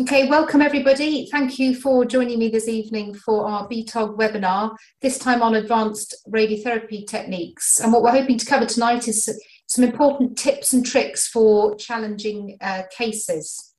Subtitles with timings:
[0.00, 1.28] Okay, welcome everybody.
[1.30, 6.16] Thank you for joining me this evening for our BTOG webinar, this time on advanced
[6.28, 7.78] radiotherapy techniques.
[7.78, 9.28] And what we're hoping to cover tonight is
[9.68, 13.74] some important tips and tricks for challenging uh, cases.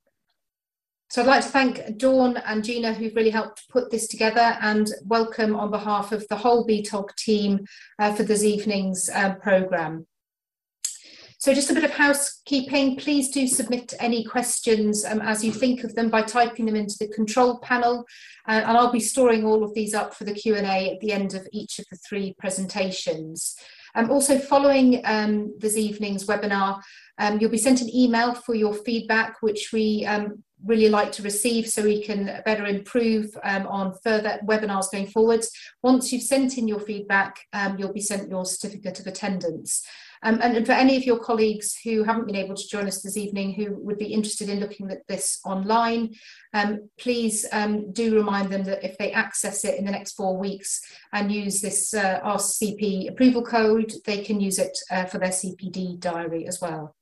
[1.10, 4.90] So I'd like to thank Dawn and Gina who've really helped put this together and
[5.04, 7.66] welcome on behalf of the whole BTOG team
[7.98, 10.06] uh, for this evening's uh, programme.
[11.38, 15.84] So just a bit of housekeeping, please do submit any questions um, as you think
[15.84, 18.06] of them by typing them into the control panel
[18.48, 21.34] uh, and I'll be storing all of these up for the Q&A at the end
[21.34, 23.54] of each of the three presentations.
[23.94, 26.80] Um, also following um, this evening's webinar,
[27.18, 31.22] um, you'll be sent an email for your feedback which we um, really like to
[31.22, 35.50] receive so we can better improve um, on further webinars going forwards.
[35.82, 37.40] Once you've sent in your feedback,
[37.76, 39.86] you'll be sent your certificate of attendance.
[40.22, 43.16] Um, and, for any of your colleagues who haven't been able to join us this
[43.16, 46.14] evening who would be interested in looking at this online,
[46.54, 50.36] um, please um, do remind them that if they access it in the next four
[50.36, 50.80] weeks
[51.12, 56.00] and use this uh, RCP approval code, they can use it uh, for their CPD
[56.00, 56.94] diary as well.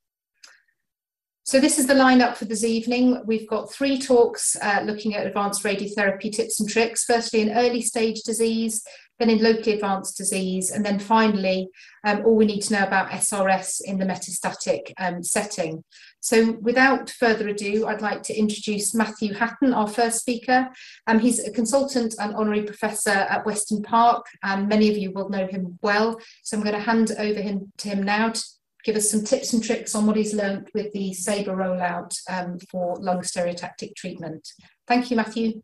[1.47, 3.21] So this is the lineup for this evening.
[3.27, 7.03] We've got three talks uh, looking at advanced radiotherapy tips and tricks.
[7.03, 8.83] Firstly, in early stage disease,
[9.19, 11.69] then in locally advanced disease, and then finally,
[12.03, 15.83] um, all we need to know about SRS in the metastatic um, setting.
[16.19, 20.69] So without further ado, I'd like to introduce Matthew Hatton, our first speaker.
[21.07, 25.29] Um, he's a consultant and honorary professor at Weston Park, and many of you will
[25.29, 26.19] know him well.
[26.43, 28.43] So I'm going to hand over him to him now to
[28.83, 32.59] give us some tips and tricks on what he's learned with the SABRE rollout um,
[32.71, 34.47] for lung stereotactic treatment.
[34.87, 35.61] Thank you, Matthew.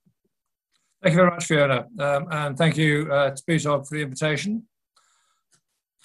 [1.02, 4.68] Thank you very much, Fiona, um, and thank you uh, to BTOG for the invitation.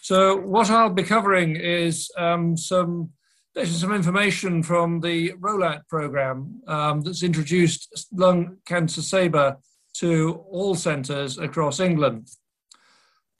[0.01, 3.11] So what I'll be covering is um, some
[3.65, 9.57] some information from the rollout program um, that's introduced lung cancer SABRE
[9.95, 12.29] to all centres across England.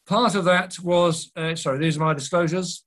[0.07, 2.85] Part of that was, uh, sorry, these are my disclosures.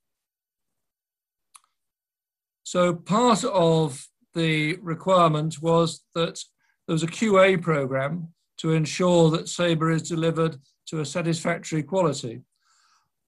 [2.62, 6.40] So part of the requirement was that
[6.86, 8.28] there was a QA program
[8.60, 10.56] to ensure that SABRE is delivered
[10.86, 12.42] to a satisfactory quality.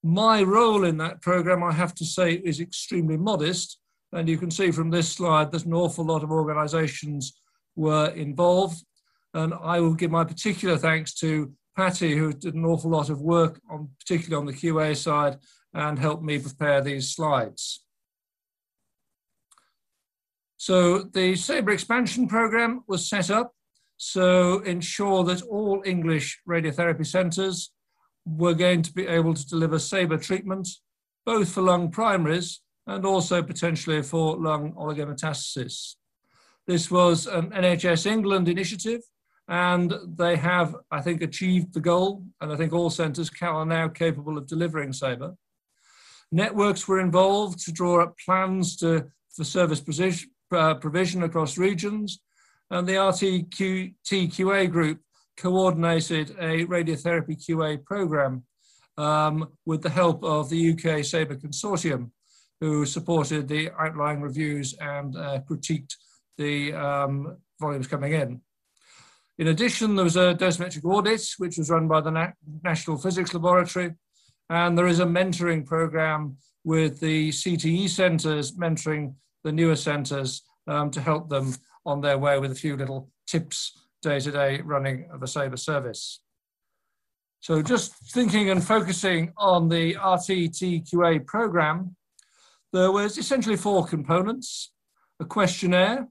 [0.03, 3.79] My role in that program, I have to say, is extremely modest.
[4.13, 7.35] And you can see from this slide that an awful lot of organizations
[7.77, 8.85] were involved.
[9.33, 13.23] And I will give my particular thanks to Patty, who did an awful lot of
[13.23, 15.39] work, on, particularly on the QA side,
[15.73, 17.83] and helped me prepare these slides.
[20.59, 23.55] So the SABRE expansion program was set up
[24.05, 27.71] so ensure that all English radiotherapy centres
[28.27, 30.69] were going to be able to deliver SABRE treatment,
[31.25, 35.95] both for lung primaries and also potentially for lung oligometastasis.
[36.67, 39.03] This was an NHS England initiative,
[39.47, 43.87] and they have, I think, achieved the goal, and I think all centres are now
[43.87, 45.37] capable of delivering SABRE.
[46.33, 49.81] Networks were involved to draw up plans to, for service
[50.51, 52.19] uh, provision across regions,
[52.71, 55.01] and the RTQA group
[55.37, 58.45] coordinated a radiotherapy QA program
[58.99, 62.11] um, with the help of the UK SABRE Consortium,
[62.61, 65.95] who supported the outline reviews and uh, critiqued
[66.39, 68.41] the um, volumes coming in.
[69.39, 72.29] In addition, there was a dosimetric audit, which was run by the Na
[72.63, 73.95] National Physics Laboratory,
[74.51, 80.91] and there is a mentoring program with the CTE centres mentoring the newer centres um,
[80.91, 81.55] to help them
[81.85, 85.59] on their way with a few little tips day to day running of a SABRE
[85.59, 86.21] service.
[87.41, 91.97] So just thinking and focusing on the RTTQA program,
[92.73, 94.73] there was essentially four components,
[95.21, 96.09] a questionnaire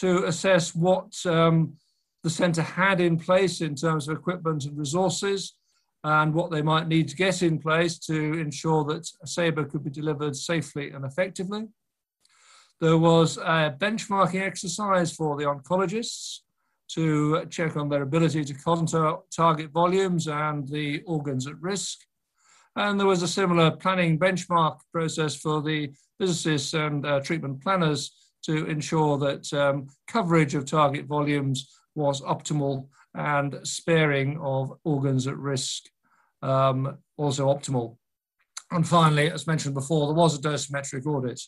[0.00, 1.76] to assess what um,
[2.22, 5.54] the centre had in place in terms of equipment and resources
[6.04, 9.82] and what they might need to get in place to ensure that a SABRE could
[9.82, 11.66] be delivered safely and effectively.
[12.80, 16.40] There was a benchmarking exercise for the oncologists
[16.92, 21.98] to check on their ability to contact target volumes and the organs at risk.
[22.76, 28.12] And there was a similar planning benchmark process for the physicists and uh, treatment planners
[28.44, 35.36] to ensure that um, coverage of target volumes was optimal and sparing of organs at
[35.36, 35.84] risk
[36.42, 37.96] um, also optimal.
[38.70, 41.40] And finally, as mentioned before, there was a dosimetric audit.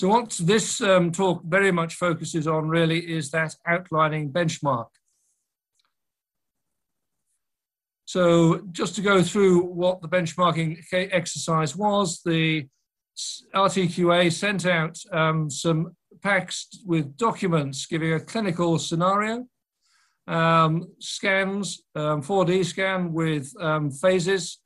[0.00, 4.86] So what this um, talk very much focuses on really is that outlining benchmark.
[8.06, 12.66] So just to go through what the benchmarking exercise was, the
[13.54, 19.44] RTQA sent out um, some packs with documents giving a clinical scenario,
[20.26, 24.60] um, scans, um, 4D scan with um, phases,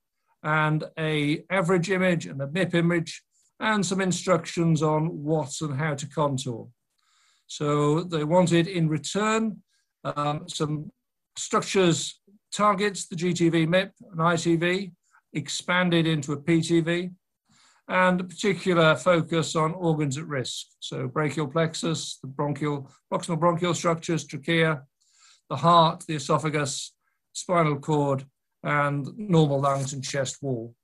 [0.45, 3.21] and a average image and a MIP image,
[3.61, 6.69] and some instructions on what and how to contour.
[7.47, 9.63] So they wanted in return
[10.05, 10.91] um, some
[11.37, 12.21] structures
[12.53, 14.93] targets, the GTV MIP and ITV,
[15.33, 17.13] expanded into a PTV,
[17.89, 20.67] and a particular focus on organs at risk.
[20.81, 24.83] So brachial plexus, the bronchial, proximal bronchial structures, trachea,
[25.51, 26.95] the heart, the esophagus,
[27.33, 28.25] spinal cord,
[28.63, 30.75] and normal lungs and chest wall.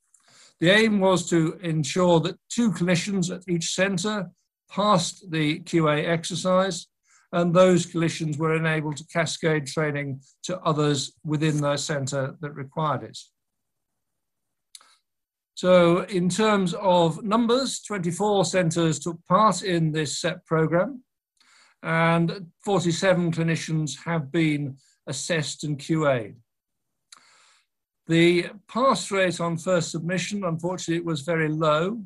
[0.60, 4.30] The aim was to ensure that two clinicians at each centre
[4.70, 6.86] passed the QA exercise
[7.32, 13.04] and those clinicians were enabled to cascade training to others within their centre that required
[13.04, 13.18] it.
[15.54, 21.02] So in terms of numbers, 24 centres took part in this SEP programme
[21.82, 24.76] and 47 clinicians have been
[25.06, 26.36] assessed and QA'd.
[28.10, 32.02] The pass rate on first submission, unfortunately, it was very low.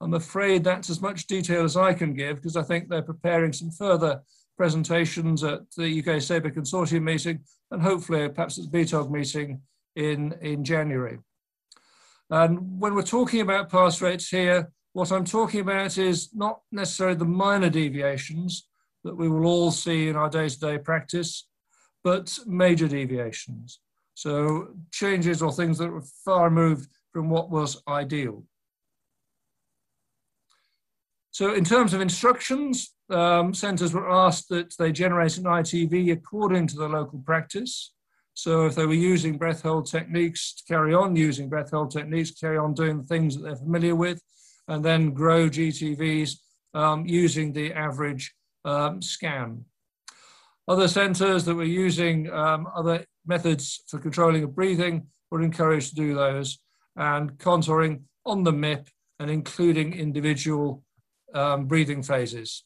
[0.00, 3.52] I'm afraid that's as much detail as I can give because I think they're preparing
[3.52, 4.22] some further
[4.56, 7.40] presentations at the UK SABR Consortium meeting
[7.72, 9.62] and hopefully perhaps at the BTOG meeting
[9.96, 11.18] in, in January.
[12.30, 17.16] And when we're talking about pass rates here, what I'm talking about is not necessarily
[17.16, 18.68] the minor deviations
[19.02, 21.48] that we will all see in our day-to-day -day practice,
[22.04, 23.81] but major deviations.
[24.14, 28.44] So changes or things that were far removed from what was ideal.
[31.30, 36.66] So in terms of instructions, um, centres were asked that they generate an ITV according
[36.68, 37.94] to the local practice.
[38.34, 42.30] So if they were using breath hold techniques to carry on using breath hold techniques,
[42.32, 44.22] carry on doing the things that they're familiar with,
[44.68, 46.36] and then grow GTVs
[46.74, 49.64] um, using the average um, scan.
[50.68, 55.94] Other centres that were using um, other methods for controlling of breathing were encouraged to
[55.94, 56.58] do those
[56.96, 58.88] and contouring on the MIP
[59.18, 60.82] and including individual
[61.34, 62.64] um, breathing phases.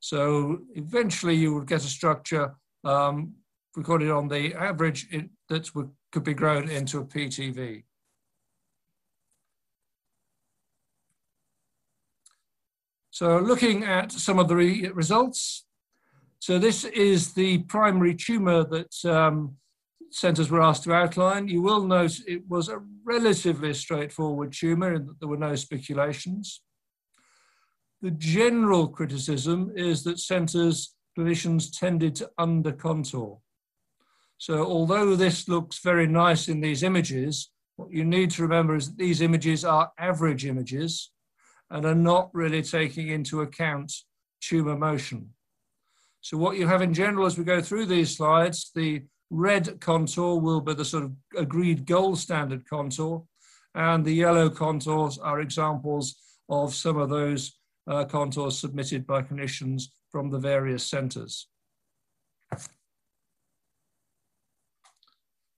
[0.00, 3.34] So eventually you would get a structure um,
[3.76, 5.08] recorded on the average
[5.48, 7.84] that would, could be grown into a PTV.
[13.10, 15.64] So looking at some of the re results,
[16.38, 19.56] so this is the primary tumor that um,
[20.10, 21.48] centres were asked to outline.
[21.48, 26.62] You will note it was a relatively straightforward tumor and that there were no spiculations.
[28.00, 33.38] The general criticism is that centres, clinicians tended to under contour.
[34.38, 38.88] So although this looks very nice in these images, what you need to remember is
[38.88, 41.10] that these images are average images
[41.70, 43.92] and are not really taking into account
[44.40, 45.30] tumor motion.
[46.20, 50.36] So what you have in general as we go through these slides, the red contour
[50.36, 53.24] will be the sort of agreed gold standard contour,
[53.74, 56.16] and the yellow contours are examples
[56.48, 61.48] of some of those uh, contours submitted by clinicians from the various centres.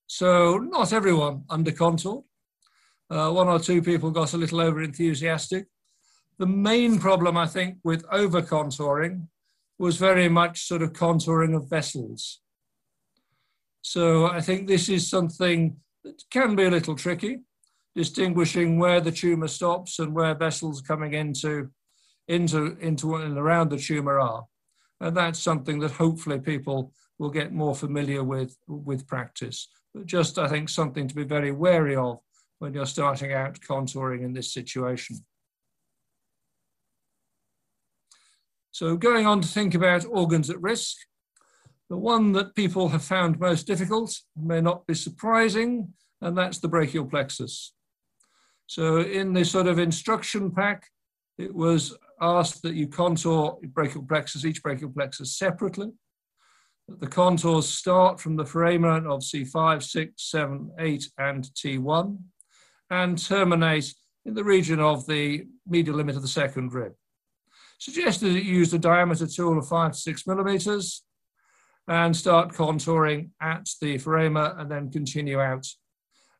[0.06, 2.24] So not everyone under contoured.
[3.08, 5.66] Uh, one or two people got a little over enthusiastic.
[6.38, 9.28] The main problem, I think, with over contouring
[9.78, 12.40] was very much sort of contouring of vessels.
[13.82, 17.40] So I think this is something that can be a little tricky,
[17.94, 21.70] distinguishing where the tumor stops and where vessels coming into
[22.28, 24.46] into, into and around the tumor are.
[25.00, 29.68] And that's something that hopefully people will get more familiar with with practice.
[29.94, 32.20] But just, I think, something to be very wary of
[32.60, 35.24] when you're starting out contouring in this situation.
[38.70, 40.96] So going on to think about organs at risk,
[41.90, 46.68] the one that people have found most difficult may not be surprising, and that's the
[46.68, 47.72] brachial plexus.
[48.68, 50.86] So in this sort of instruction pack,
[51.36, 55.88] it was asked that you contour brachial plexus, each brachial plexus separately.
[56.86, 62.18] The contours start from the foramen of C5, 6, 7, 8, and T1,
[62.90, 63.92] and terminate
[64.24, 66.92] in the region of the medial limit of the second rib.
[67.80, 71.02] Suggested that you use a diameter tool of 5 to 6 millimeters
[71.90, 75.66] and start contouring at the foramen and then continue out.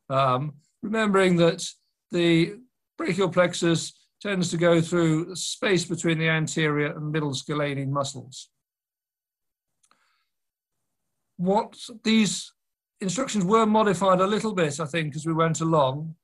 [0.09, 1.67] Um, remembering that
[2.09, 2.55] the
[2.97, 3.91] brachial plexus
[4.21, 8.49] tends to go through space between the anterior and middle scalanean muscles.
[11.35, 12.53] What these
[13.01, 16.15] instructions were modified a little bit, I think, as we went along,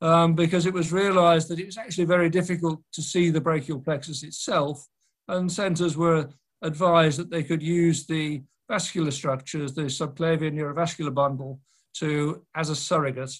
[0.00, 3.80] um, because it was realized that it was actually very difficult to see the brachial
[3.80, 4.86] plexus itself
[5.26, 6.28] and centers were
[6.62, 11.60] advised that they could use the vascular structures, the subclavian neurovascular bundle,
[11.94, 13.34] to as a surrogate,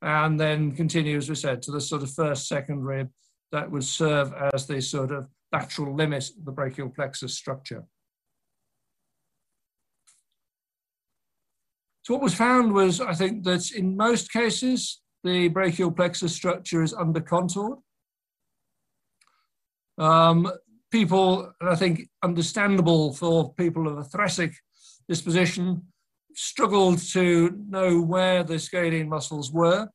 [0.00, 3.10] and then continue, as we said, to the sort of first, second rib
[3.52, 7.84] that would serve as the sort of lateral limit of the brachial plexus structure.
[12.02, 16.82] So what was found was, I think, that in most cases, the brachial plexus structure
[16.82, 17.78] is under contoured.
[19.98, 20.50] Um,
[20.90, 24.54] people, and I think, understandable for people of a thoracic
[25.08, 25.82] disposition,
[26.34, 29.88] struggled to know where the scalene muscles were.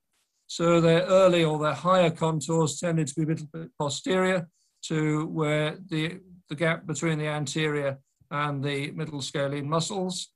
[0.47, 4.47] So their early or their higher contours tended to be a little bit posterior
[4.83, 6.19] to where the,
[6.49, 10.29] the gap between the anterior and the middle scalene muscles.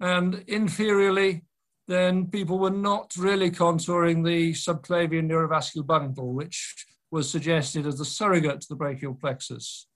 [0.00, 1.42] And inferiorly,
[1.88, 8.04] then people were not really contouring the subclavian neurovascular bundle, which was suggested as the
[8.04, 9.86] surrogate to the brachial plexus.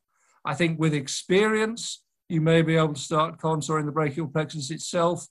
[0.45, 5.27] I think with experience, you may be able to start contouring the brachial plexus itself,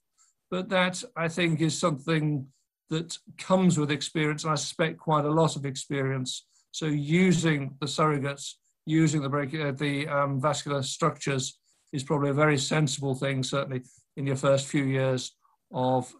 [0.52, 2.46] but that I think is something
[2.92, 6.46] that comes with experience, and I suspect quite a lot of experience.
[6.72, 8.54] So using the surrogates,
[8.86, 11.58] using the, brachial, the um, vascular structures
[11.92, 13.82] is probably a very sensible thing, certainly
[14.16, 15.36] in your first few years
[15.74, 16.14] of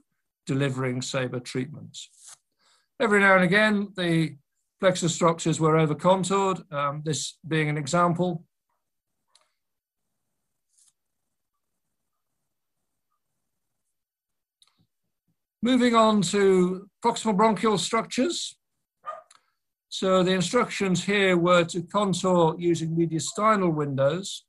[0.52, 2.10] delivering Sabre treatments.
[3.00, 4.36] Every now and again, the
[4.82, 8.44] plexus structures were over contoured, um, this being an example.
[15.64, 18.58] Moving on to proximal bronchial structures.
[19.88, 24.46] So the instructions here were to contour using mediastinal windows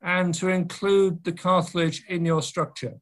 [0.00, 2.94] and to include the cartilage in your structure.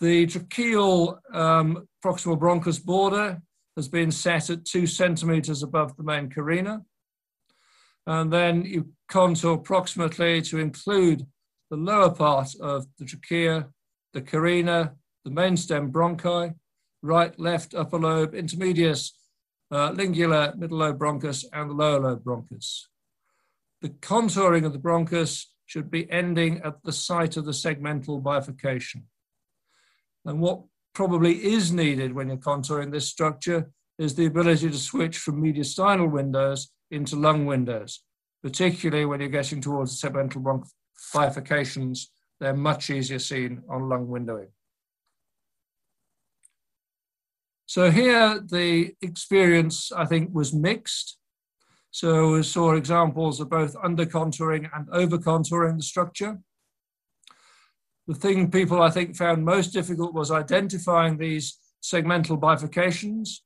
[0.00, 3.40] The tracheal um, proximal bronchus border
[3.76, 6.82] has been set at two centimeters above the main carina.
[8.06, 11.26] And then you contour approximately to include
[11.70, 13.68] the lower part of the trachea,
[14.12, 16.54] the carina, the main stem bronchi,
[17.02, 19.10] right, left, upper lobe, intermedius,
[19.70, 22.82] uh, lingular, middle lobe bronchus, and the lower lobe bronchus.
[23.82, 29.04] The contouring of the bronchus should be ending at the site of the segmental bifurcation.
[30.26, 35.18] And what probably is needed when you're contouring this structure is the ability to switch
[35.18, 38.02] from mediastinal windows into lung windows,
[38.42, 40.68] particularly when you're getting towards the segmental bronch
[41.14, 42.06] bifurcations.
[42.40, 44.48] They're much easier seen on lung windowing.
[47.66, 51.18] So here the experience, I think, was mixed.
[51.90, 56.38] So we saw examples of both under contouring and over contouring the structure.
[58.06, 63.40] The thing people, I think, found most difficult was identifying these segmental bifurcations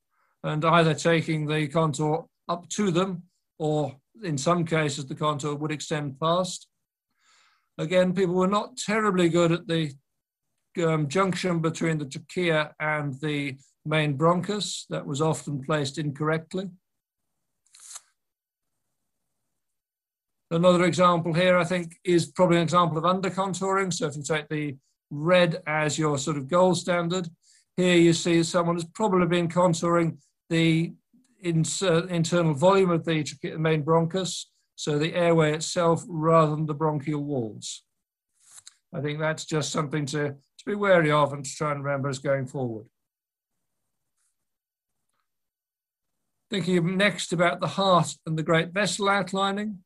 [0.45, 3.23] and either taking the contour up to them
[3.59, 6.67] or in some cases the contour would extend past.
[7.79, 9.93] Again, people were not terribly good at the
[10.83, 16.71] um, junction between the trachea and the main bronchus that was often placed incorrectly.
[20.53, 23.93] Another example here, I think, is probably an example of under contouring.
[23.93, 24.77] So if you take the
[25.11, 27.29] red as your sort of gold standard,
[27.77, 30.93] here you see someone has probably been contouring the
[31.43, 33.25] internal volume of the
[33.59, 37.85] main bronchus, so the airway itself rather than the bronchial walls.
[38.93, 42.09] I think that's just something to, to be wary of and to try and remember
[42.09, 42.87] as going forward.
[46.51, 49.79] Thinking next about the heart and the great vessel outlining.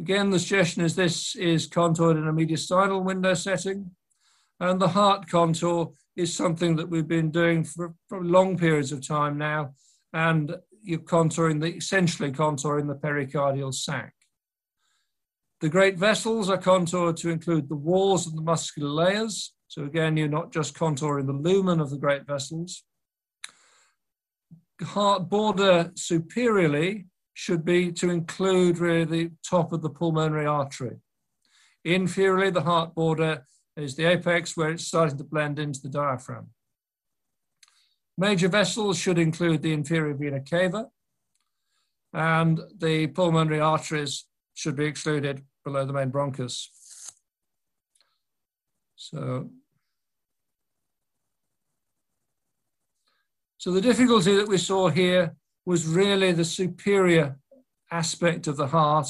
[0.00, 3.90] Again, the suggestion is this is contoured in a mediastinal window setting.
[4.58, 9.06] And the heart contour is something that we've been doing for, for long periods of
[9.06, 9.74] time now.
[10.14, 14.14] And you're contouring the, essentially contouring the pericardial sac.
[15.60, 19.52] The great vessels are contoured to include the walls and the muscular layers.
[19.68, 22.84] So again, you're not just contouring the lumen of the great vessels.
[24.80, 27.09] Heart border superiorly
[27.40, 30.98] should be to include really the top of the pulmonary artery.
[31.86, 33.46] Inferiorly, the heart border
[33.78, 36.50] is the apex where it's starting to blend into the diaphragm.
[38.18, 40.88] Major vessels should include the inferior vena cava,
[42.12, 46.66] and the pulmonary arteries should be excluded below the main bronchus.
[48.96, 49.48] So,
[53.56, 55.36] so the difficulty that we saw here
[55.70, 57.36] was really the superior
[57.92, 59.06] aspect of the heart,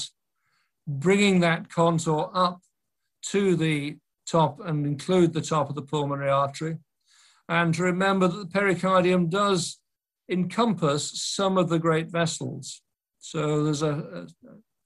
[0.86, 2.60] bringing that contour up
[3.22, 6.76] to the top and include the top of the pulmonary artery.
[7.48, 9.78] And to remember that the pericardium does
[10.30, 12.82] encompass some of the great vessels.
[13.20, 14.26] So there's a,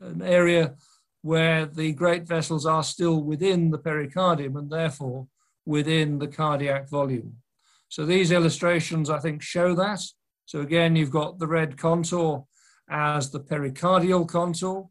[0.00, 0.76] a, an area
[1.22, 5.26] where the great vessels are still within the pericardium and therefore
[5.66, 7.38] within the cardiac volume.
[7.88, 10.02] So these illustrations, I think, show that.
[10.46, 12.46] So again, you've got the red contour
[12.90, 14.88] as the pericardial contour,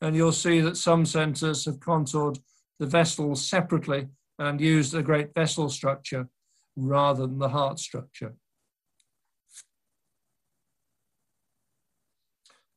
[0.00, 2.38] and you'll see that some centers have contoured
[2.78, 6.28] the vessels separately and used a great vessel structure
[6.76, 8.34] rather than the heart structure.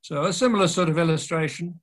[0.00, 1.80] So a similar sort of illustration.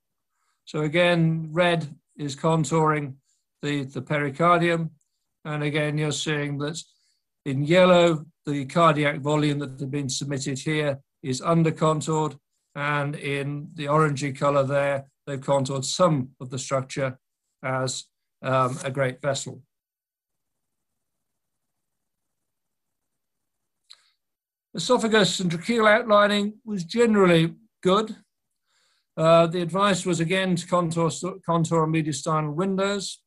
[0.65, 3.15] So again, red is contouring
[3.62, 4.89] the, the pericardium.
[5.46, 6.81] And again, you're seeing that
[7.50, 12.36] in yellow, the cardiac volume that had been submitted here is under contoured.
[12.75, 17.18] And in the orangey color there, they've contoured some of the structure
[17.63, 18.06] as
[18.41, 19.63] um, a great vessel.
[24.75, 28.15] Esophagus and tracheal outlining was generally good.
[29.17, 31.10] Uh, the advice was again to contour,
[31.45, 33.19] contour mediastinal windows,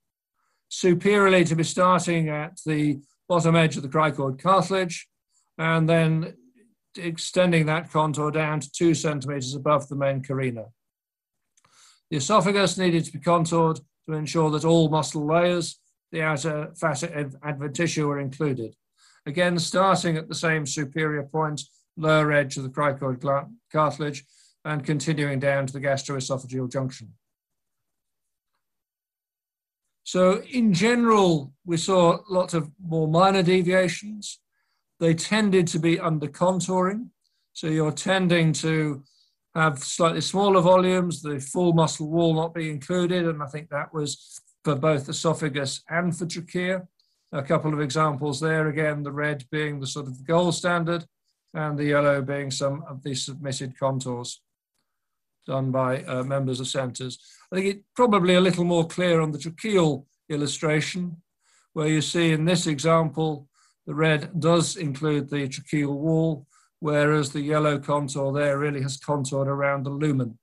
[0.69, 5.09] superiorly to be starting at the bottom edge of the cricoid cartilage,
[5.57, 6.35] and then
[6.99, 10.67] extending that contour down to two centimeters above the main carina.
[12.11, 17.11] The esophagus needed to be contoured to ensure that all muscle layers, the outer facet
[17.41, 18.77] adventitia were included.
[19.25, 21.63] Again, starting at the same superior point,
[21.97, 24.27] lower edge of the cricoid cartilage,
[24.67, 27.15] and continuing down to the gastroesophageal junction.
[30.05, 34.41] So in general, we saw lots of more minor deviations.
[34.99, 37.09] They tended to be under contouring.
[37.53, 39.05] So you're tending to
[39.55, 43.27] have slightly smaller volumes, the full muscle wall not be included.
[43.27, 46.87] And I think that was for both esophagus and for trachea.
[47.33, 51.05] A couple of examples there, again, the red being the sort of gold standard
[51.55, 54.41] and the yellow being some of the submitted contours
[55.47, 57.19] done by uh, members of centres.
[57.53, 61.17] I think it's probably a little more clear on the tracheal illustration,
[61.73, 63.49] where you see in this example,
[63.87, 66.47] the red does include the tracheal wall,
[66.81, 70.39] whereas the yellow contour there really has contoured around the lumen.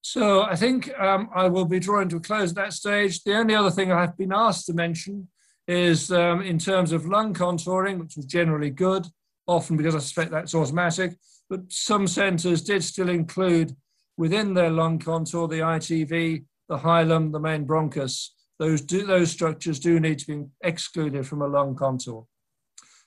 [0.00, 3.22] So I think um, I will be drawing to a close at that stage.
[3.22, 5.28] The only other thing I've been asked to mention
[5.68, 9.06] is um, in terms of lung contouring, which was generally good,
[9.46, 11.16] often because I suspect that's automatic,
[11.48, 13.76] but some centres did still include
[14.16, 18.28] within their lung contour the ITV, the hilum, the main bronchus.
[18.58, 22.26] Those, do, those structures do need to be excluded from a lung contour.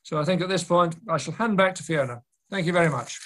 [0.04, 2.22] So I think at this point, I shall hand back to Fiona.
[2.50, 3.20] Thank you very much.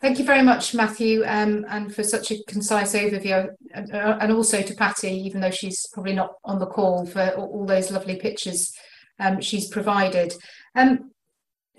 [0.00, 4.62] Thank you very much, Matthew, um, and for such a concise overview, and, uh, also
[4.62, 8.16] to Patty, even though she's probably not on the call, for all, all those lovely
[8.16, 8.72] pictures
[9.20, 10.32] um, she's provided.
[10.74, 11.10] Um,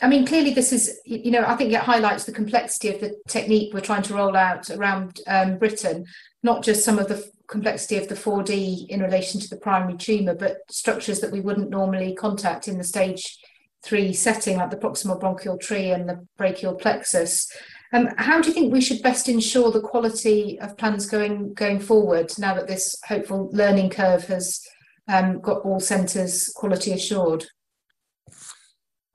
[0.04, 3.16] I mean, clearly, this is, you know, I think it highlights the complexity of the
[3.28, 6.06] technique we're trying to roll out around um, Britain,
[6.44, 10.36] not just some of the complexity of the 4D in relation to the primary tumour,
[10.36, 13.40] but structures that we wouldn't normally contact in the stage
[13.84, 17.52] three setting, like the proximal bronchial tree and the brachial plexus.
[17.94, 21.80] Um, how do you think we should best ensure the quality of plans going going
[21.80, 24.62] forward now that this hopeful learning curve has
[25.10, 27.46] um, got all centres quality assured?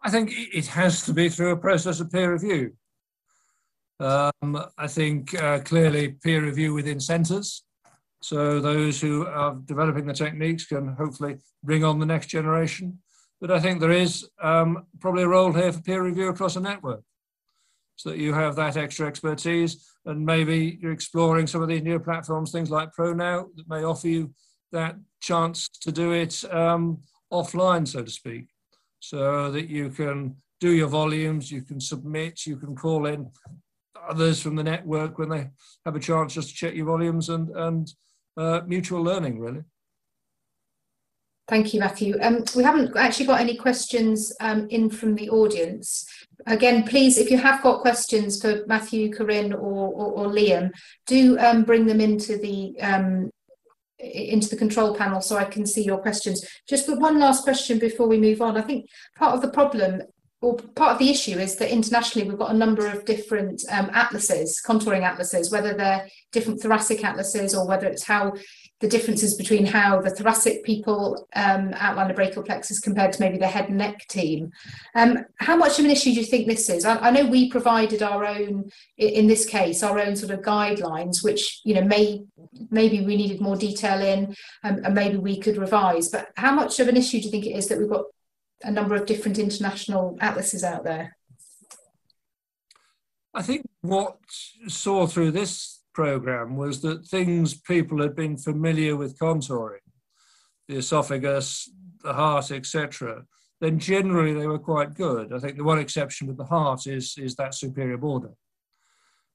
[0.03, 2.75] I think it has to be through a process of peer review.
[3.99, 7.65] Um, I think uh, clearly peer review within centres.
[8.21, 12.99] So those who are developing the techniques can hopefully bring on the next generation.
[13.41, 16.61] But I think there is um, probably a role here for peer review across a
[16.61, 17.03] network
[17.97, 21.99] so that you have that extra expertise and maybe you're exploring some of these new
[21.99, 24.33] platforms, things like ProKnow that may offer you
[24.73, 26.99] that chance to do it um,
[27.33, 28.49] offline, so to speak,
[29.01, 33.31] so that you can do your volumes, you can submit, you can call in
[34.09, 35.51] others from the network when they
[35.85, 37.93] have a chance just to check your volumes and, and
[38.37, 39.63] uh, mutual learning, really.
[41.49, 42.17] Thank you, Matthew.
[42.21, 46.05] Um, we haven't actually got any questions um, in from the audience.
[46.47, 50.73] Again, please, if you have got questions for Matthew, Corinne, or, or, or Liam,
[51.07, 53.31] do um, bring them into the um,
[53.99, 56.47] into the control panel so I can see your questions.
[56.69, 58.57] Just one last question before we move on.
[58.57, 60.03] I think part of the problem
[60.43, 63.91] or part of the issue is that internationally we've got a number of different um,
[63.95, 68.35] atlases, contouring atlases, whether they're different thoracic atlases or whether it's how
[68.81, 73.39] the differences between how the thoracic people um, outline the brachial plexus compared to maybe
[73.39, 74.51] the head and neck team.
[74.95, 76.85] Um, how much of an issue do you think this is?
[76.85, 81.25] I, I, know we provided our own, in this case, our own sort of guidelines,
[81.25, 82.23] which you know may
[82.71, 86.11] maybe we needed more detail in um, and maybe we could revise.
[86.11, 88.05] But how much of an issue do you think it is that we've got
[88.63, 91.17] a number of different international atlases out there?
[93.33, 94.19] I think what
[94.67, 99.87] saw through this program was that things people had been familiar with contouring,
[100.69, 101.71] the esophagus,
[102.05, 103.25] the heart, etc.,
[103.63, 105.33] then generally they were quite good.
[105.33, 108.33] I think the one exception with the heart is, is that superior border.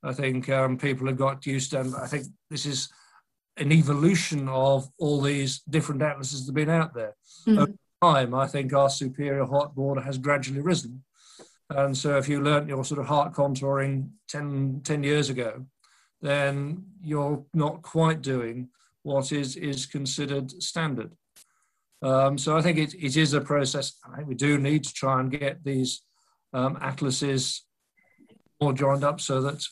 [0.03, 2.89] I think um, people have got used to, and I think this is
[3.57, 7.15] an evolution of all these different atlases that have been out there.
[7.47, 7.57] Mm.
[7.57, 11.03] Over time, I think our superior heart border has gradually risen.
[11.71, 15.65] And so if you learnt your sort of heart contouring 10, 10 years ago,
[16.21, 18.69] then you're not quite doing
[19.03, 21.11] what is, is considered standard.
[22.03, 23.93] Um, so I think it, it is a process.
[24.11, 26.01] I think we do need to try and get these
[26.53, 27.63] um, atlases
[28.61, 29.63] more joined up so that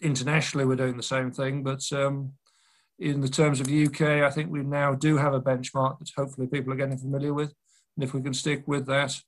[0.00, 1.62] internationally we're doing the same thing.
[1.62, 2.32] But um,
[2.98, 6.10] in the terms of the UK, I think we now do have a benchmark that
[6.16, 7.52] hopefully people are getting familiar with.
[7.96, 9.20] And if we can stick with that,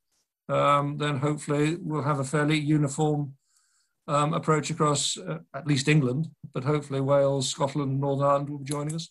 [0.48, 3.34] um, then hopefully we'll have a fairly uniform
[4.08, 8.64] um, approach across uh, at least England, but hopefully Wales, Scotland, Northern Ireland will be
[8.64, 9.10] joining us.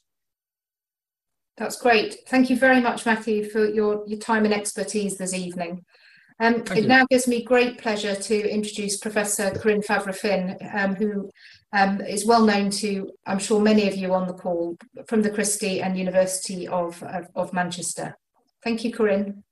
[1.58, 2.18] That's great.
[2.28, 5.86] Thank you very much, Matthew, for your, your time and expertise this evening.
[6.40, 6.88] Um, it you.
[6.88, 11.32] now gives me great pleasure to introduce Professor Corinne Faivre-Finn, um, who
[11.74, 15.32] um, is well known to, I'm sure, many of you on the call from the
[15.32, 18.16] Christie and University of, of, of Manchester.
[18.64, 19.44] Thank you, Corinne.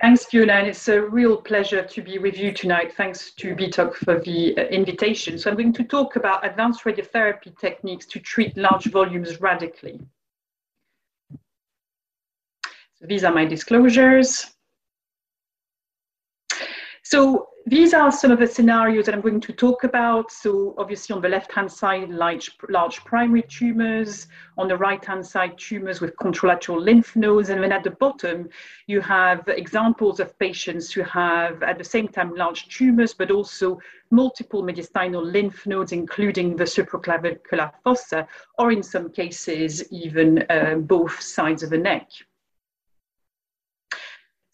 [0.00, 2.92] Thanks, Fiona, and it's a real pleasure to be with you tonight.
[2.94, 5.38] Thanks to BTOG for the uh, invitation.
[5.38, 10.00] So I'm going to talk about advanced radiotherapy techniques to treat large volumes radically.
[11.30, 14.46] So these are my disclosures.
[17.04, 20.30] So these are some of the scenarios that I'm going to talk about.
[20.30, 24.26] So obviously on the left-hand side, large, large primary tumors.
[24.58, 27.48] On the right-hand side, tumors with contralateral lymph nodes.
[27.48, 28.50] And then at the bottom,
[28.86, 33.78] you have examples of patients who have at the same time large tumors, but also
[34.10, 41.18] multiple mediastinal lymph nodes, including the supraclavicular fossa, or in some cases, even uh, both
[41.18, 42.10] sides of the neck.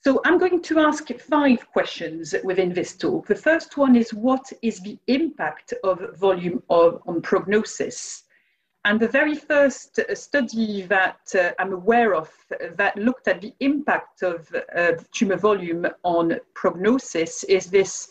[0.02, 3.26] So I'm going to ask five questions within this talk.
[3.26, 8.24] The first one is what is the impact of volume of, on prognosis?
[8.86, 12.30] And the very first uh, study that uh, I'm aware of
[12.76, 18.08] that looked at the impact of uh, tumor volume on prognosis is this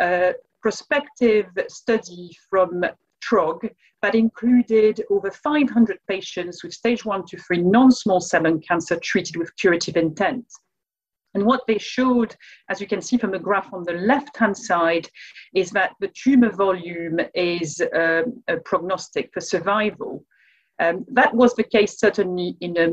[0.00, 2.84] uh, prospective study from
[3.22, 3.68] TROG
[4.02, 9.36] that included over 500 patients with stage one to three non-small cell lung cancer treated
[9.36, 10.44] with curative intent.
[11.34, 12.34] And what they showed,
[12.68, 15.08] as you can see from the graph on the left-hand side,
[15.54, 20.24] is that the tumor volume is um, a prognostic for survival.
[20.80, 22.88] Um, that was the case certainly in a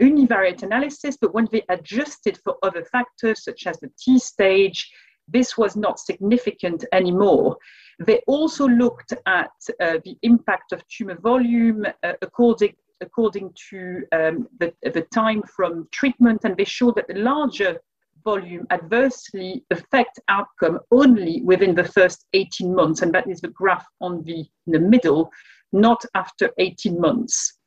[0.00, 4.90] univariate analysis, but when they adjusted for other factors such as the T stage,
[5.26, 7.56] this was not significant anymore.
[7.98, 9.50] They also looked at
[9.80, 15.88] uh, the impact of tumor volume uh, according according to um, the, the time from
[15.92, 17.78] treatment, and they show that the larger
[18.24, 23.86] volume adversely affect outcome only within the first 18 months, and that is the graph
[24.00, 25.30] on the, in the middle,
[25.72, 27.58] not after 18 months.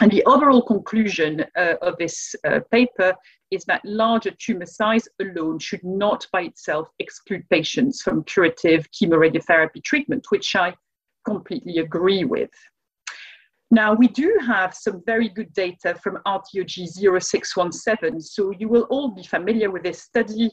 [0.00, 3.14] And the overall conclusion uh, of this uh, paper
[3.52, 9.82] is that larger tumor size alone should not by itself exclude patients from curative chemoradiotherapy
[9.84, 10.74] treatment, which I
[11.24, 12.50] completely agree with.
[13.74, 19.08] Now, we do have some very good data from RTOG 0617, so you will all
[19.10, 20.52] be familiar with this study,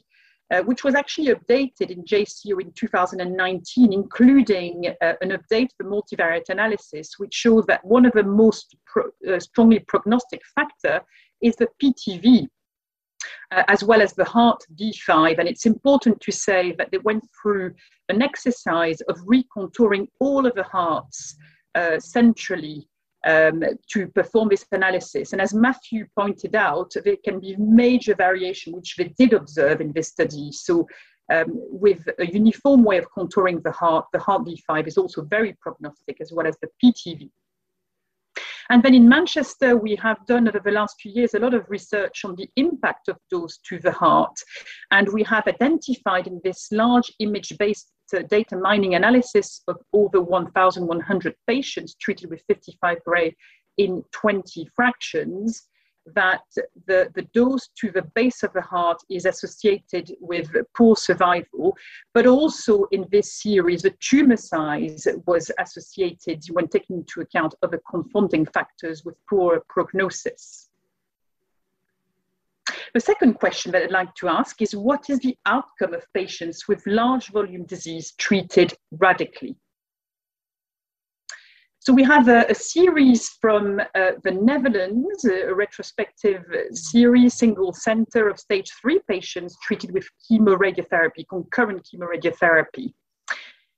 [0.50, 6.48] uh, which was actually updated in JCO in 2019, including uh, an update for multivariate
[6.48, 11.00] analysis, which showed that one of the most pro uh, strongly prognostic factor
[11.40, 12.48] is the PTV,
[13.52, 15.38] uh, as well as the heart V5.
[15.38, 17.72] And it's important to say that they went through
[18.08, 21.36] an exercise of recontouring all of the hearts
[21.76, 22.88] uh, centrally
[23.24, 25.32] um, to perform this analysis.
[25.32, 29.92] And as Matthew pointed out, there can be major variation, which they did observe in
[29.92, 30.50] this study.
[30.52, 30.86] So
[31.32, 35.56] um, with a uniform way of contouring the heart, the heart V5 is also very
[35.60, 37.30] prognostic, as well as the PTV.
[38.72, 41.68] And then in Manchester, we have done over the last few years a lot of
[41.68, 44.32] research on the impact of those to the heart.
[44.90, 50.22] And we have identified in this large image based uh, data mining analysis of over
[50.22, 53.36] 1,100 patients treated with 55 gray
[53.76, 55.68] in 20 fractions
[56.14, 56.42] that
[56.86, 61.76] the, the dose to the base of the heart is associated with poor survival,
[62.12, 67.80] but also in this series, the tumor size was associated when taking into account other
[67.90, 70.68] confounding factors with poor prognosis.
[72.94, 76.68] The second question that I'd like to ask is what is the outcome of patients
[76.68, 79.56] with large volume disease treated radically?
[81.84, 88.28] So we have a, a series from uh, the Netherlands, a retrospective series, single center
[88.28, 92.94] of stage three patients treated with chemoradiotherapy, concurrent chemoradiotherapy.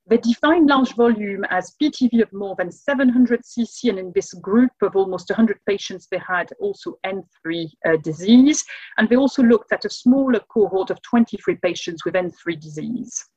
[0.07, 4.73] They define large volume as PTV of more than 700 cc, and in this group
[4.83, 8.62] of almost 100 patients, they had also N3 uh, disease,
[8.99, 13.31] and they also looked at a smaller cohort of 23 patients with N3 disease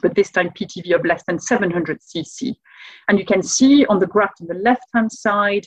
[0.00, 2.54] but this time PTV of less than 700 cc.
[3.08, 5.66] And you can see on the graph on the left-hand side,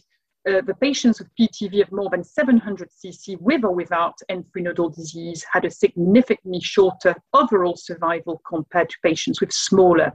[0.49, 4.89] uh, the patients with PTV of more than 700 cc with or without N3 nodal
[4.89, 10.11] disease had a significantly shorter overall survival compared to patients with smaller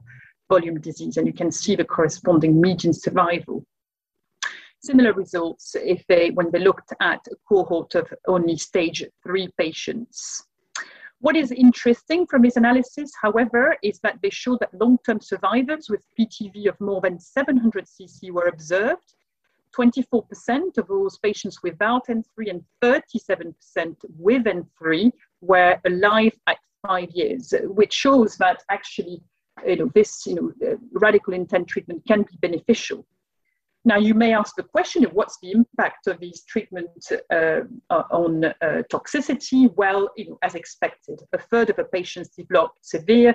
[0.51, 1.17] volume disease.
[1.17, 3.65] And you can see the corresponding median survival.
[4.83, 10.47] Similar results if they, when they looked at a cohort of only stage three patients.
[11.21, 16.07] What is interesting from this analysis, however, is that they show that long-term survivors with
[16.19, 19.15] PTV of more than 700 cc were observed.
[19.77, 23.55] 24% of those patients without N3 and 37%
[24.17, 29.21] with N3 were alive at five years, which shows that actually
[29.67, 33.05] you know, this you know, radical intent treatment can be beneficial.
[33.89, 38.45] Now, you may ask the question of what's the impact of these treatments uh, on
[38.45, 39.75] uh, toxicity?
[39.77, 43.35] Well, you know, as expected, a third of the patients developed severe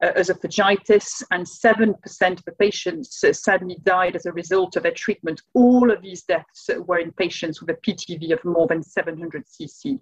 [0.00, 4.92] uh, esophagitis, and 7% of the patients uh, sadly died as a result of their
[4.92, 5.42] treatment.
[5.54, 9.98] All of these deaths were in patients with a PTV of more than 700 cc.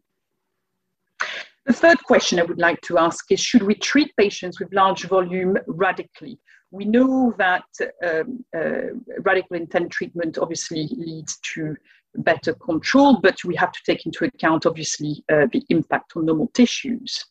[1.66, 5.05] The third question I would like to ask is Should we treat patients with large
[5.05, 6.38] volume radically?
[6.70, 7.64] We know that
[8.07, 11.76] um, uh, radical intent treatment obviously leads to
[12.18, 16.50] better control, but we have to take into account obviously uh, the impact on normal
[16.55, 17.24] tissues.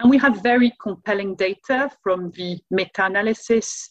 [0.00, 3.90] And we have very compelling data from the meta analysis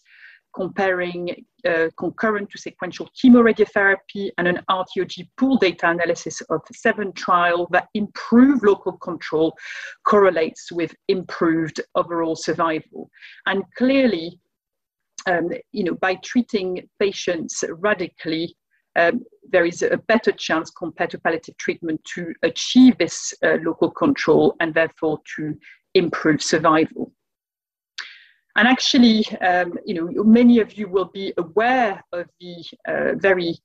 [0.56, 7.68] comparing uh, concurrent to sequential chemoradiotherapy and an RTOG pool data analysis of seven trials
[7.72, 9.56] that improve local control
[10.06, 13.10] correlates with improved overall survival.
[13.46, 14.40] And clearly,
[15.28, 18.56] um, you know, by treating patients radically,
[18.96, 23.92] um, there is a better chance compared to palliative treatment to achieve this uh, local
[23.92, 25.54] control and therefore to
[25.96, 27.12] improve survival.
[28.58, 33.58] And actually, um, you know, many of you will be aware of the uh, very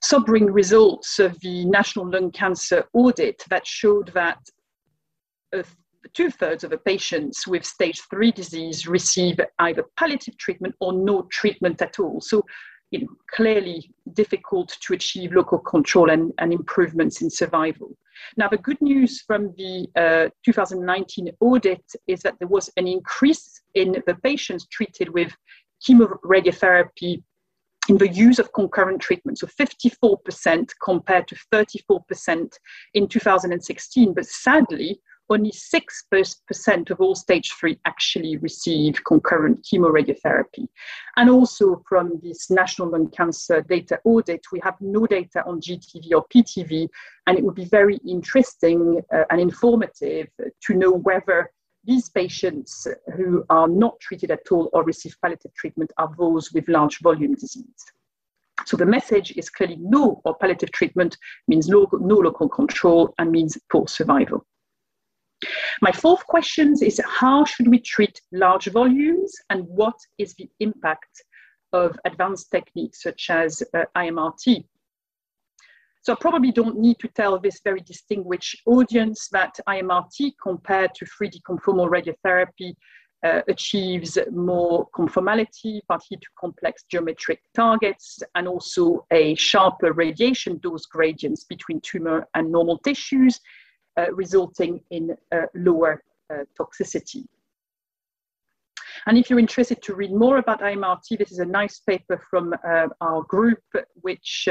[0.00, 4.38] sobering results of the National Lung Cancer Audit that showed that
[6.14, 11.22] two thirds of the patients with stage three disease receive either palliative treatment or no
[11.30, 12.20] treatment at all.
[12.20, 12.44] So
[12.92, 17.96] you know, clearly difficult to achieve local control and, and improvements in survival.
[18.36, 23.62] Now, the good news from the uh, 2019 audit is that there was an increase
[23.74, 25.34] in the patients treated with
[25.88, 27.22] chemoradiotherapy
[27.88, 32.52] in the use of concurrent treatment, so 54% compared to 34%
[32.94, 34.14] in 2016.
[34.14, 35.00] But sadly,
[35.32, 40.66] only 6% of all stage three actually receive concurrent chemoradiotherapy.
[41.16, 46.12] And also from this National Lung Cancer Data Audit, we have no data on GTV
[46.12, 46.88] or PTV,
[47.26, 50.28] and it would be very interesting uh, and informative
[50.66, 51.50] to know whether
[51.84, 56.68] these patients who are not treated at all or receive palliative treatment are those with
[56.68, 57.84] large volume disease.
[58.66, 61.16] So the message is clearly no or palliative treatment
[61.48, 64.46] means no, no local control and means poor survival.
[65.80, 71.24] My fourth question is how should we treat large volumes and what is the impact
[71.72, 74.64] of advanced techniques such as uh, IMRT?
[76.02, 81.04] So I probably don't need to tell this very distinguished audience that IMRT compared to
[81.04, 82.74] 3D conformal radiotherapy
[83.24, 90.86] uh, achieves more conformality, partly to complex geometric targets, and also a sharper radiation dose
[90.86, 93.38] gradients between tumor and normal tissues,
[94.12, 96.02] resulting in uh, lower
[96.32, 97.24] uh, toxicity.
[99.06, 102.54] And if you're interested to read more about IMRT, this is a nice paper from
[103.00, 103.62] our group,
[103.94, 104.48] which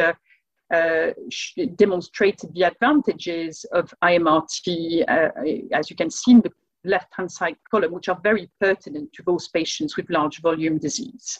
[0.71, 1.11] uh,
[1.75, 5.29] demonstrated the advantages of IMRT, uh,
[5.73, 6.51] as you can see in the
[6.85, 11.39] left-hand side column, which are very pertinent to those patients with large volume disease.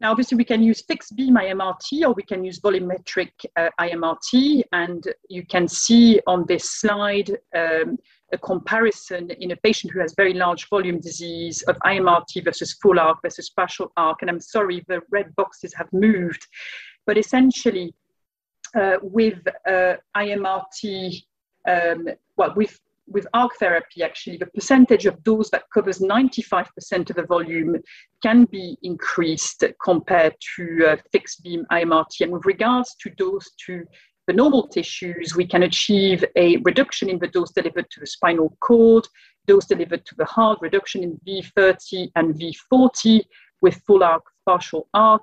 [0.00, 4.62] Now, obviously, we can use fixed beam IMRT or we can use volumetric uh, IMRT.
[4.72, 7.98] And you can see on this slide um,
[8.32, 12.98] a comparison in a patient who has very large volume disease of IMRT versus full
[12.98, 14.22] arc versus partial arc.
[14.22, 16.46] And I'm sorry, the red boxes have moved.
[17.06, 17.94] But essentially,
[18.74, 21.24] uh, with uh, IMRT,
[21.68, 22.08] um,
[22.38, 22.78] well, with
[23.10, 27.76] with arc therapy, actually, the percentage of dose that covers 95% of the volume
[28.22, 32.20] can be increased compared to uh, fixed beam IMRT.
[32.20, 33.84] And with regards to dose to
[34.26, 38.56] the normal tissues, we can achieve a reduction in the dose delivered to the spinal
[38.60, 39.06] cord,
[39.46, 43.22] dose delivered to the heart, reduction in V30 and V40
[43.60, 45.22] with full arc, partial arc.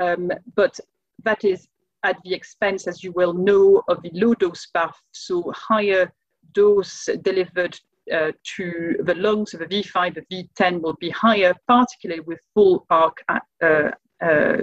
[0.00, 0.78] Um, but
[1.24, 1.68] that is
[2.04, 6.12] at the expense, as you well know, of the low dose path, so higher
[6.52, 7.78] dose delivered
[8.12, 12.84] uh, to the lungs of the V5, the V10 will be higher, particularly with full
[12.90, 13.88] arc uh, uh,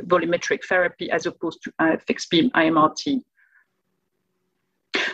[0.07, 3.21] volumetric therapy as opposed to uh, fixed beam IMRT.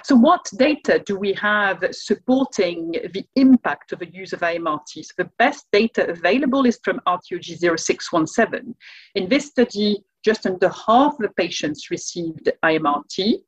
[0.04, 5.04] So what data do we have supporting the impact of the use of IMRT?
[5.04, 8.76] So the best data available is from RTOG 0617.
[9.16, 13.42] In this study, just under half the patients received IMRT.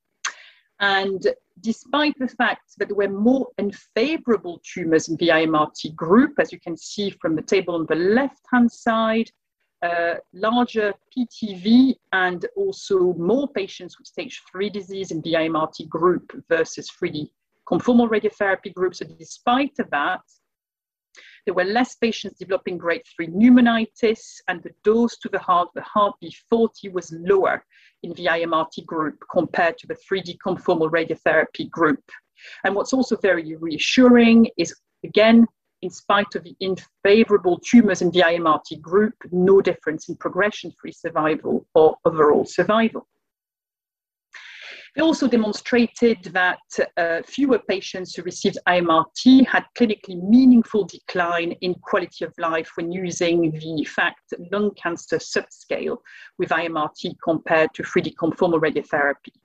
[0.80, 1.26] And
[1.62, 6.60] despite the fact that there were more unfavorable tumors in the IMRT group, as you
[6.60, 9.32] can see from the table on the left-hand side,
[9.82, 16.32] uh, larger PTV and also more patients with stage 3 disease in the IMRT group
[16.50, 17.30] versus 3D
[17.68, 19.00] conformal radiotherapy groups.
[19.00, 20.22] So despite that,
[21.48, 25.82] there were less patients developing grade 3 pneumonitis, and the dose to the heart, the
[25.82, 27.64] heart V40, was lower
[28.04, 32.04] in the IMRT group compared to the 3D conformal radiotherapy group.
[32.66, 35.48] And what's also very reassuring is, again,
[35.84, 40.92] in spite of the unfavorable tumors in the IMRT group, no difference in progression free
[40.92, 43.08] survival or overall survival.
[44.98, 46.58] They also demonstrated that
[46.98, 52.92] uh, fewer patients who received IMRT had clinically meaningful decline in quality of life when
[52.92, 55.98] using the FACT lung cancer subscale
[56.40, 59.36] with IMRT compared to 3D conformal radiotherapy.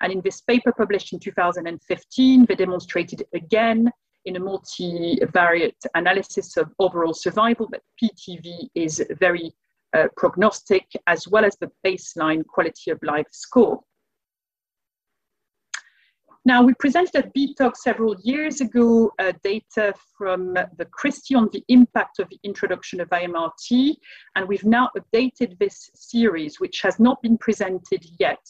[0.00, 3.90] And in this paper published in 2015, they demonstrated again
[4.24, 9.52] in a multivariate analysis of overall survival that PTV is very
[9.94, 13.82] uh, prognostic as well as the baseline quality of life score.
[16.44, 21.62] Now, we presented at BTOG several years ago uh, data from the Christie on the
[21.68, 23.94] impact of the introduction of IMRT,
[24.34, 28.40] and we've now updated this series, which has not been presented yet.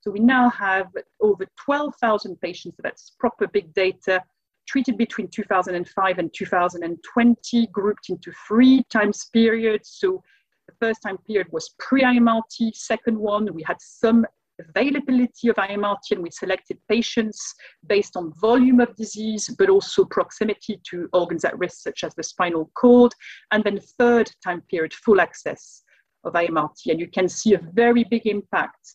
[0.00, 0.88] So we now have
[1.20, 4.24] over 12,000 patients, that's proper big data,
[4.66, 9.96] treated between 2005 and 2020, grouped into three times periods.
[10.00, 10.20] So
[10.66, 14.26] the first time period was pre-IMRT, second one, we had some
[14.58, 17.54] availability of IMRT and we selected patients
[17.88, 22.22] based on volume of disease, but also proximity to organs at risk, such as the
[22.22, 23.12] spinal cord.
[23.50, 25.82] And then third time period, full access
[26.24, 26.86] of IMRT.
[26.86, 28.94] And you can see a very big impact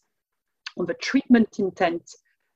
[0.77, 2.03] on the treatment intent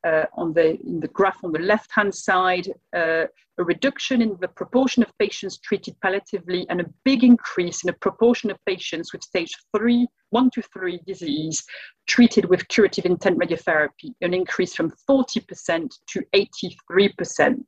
[0.06, 3.26] uh, on the, in the graph on the left-hand side, uh,
[3.58, 7.98] a reduction in the proportion of patients treated palliatively and a big increase in the
[8.00, 11.64] proportion of patients with stage three, one to three disease
[12.08, 17.64] treated with curative intent radiotherapy, an increase from 40% to 83%.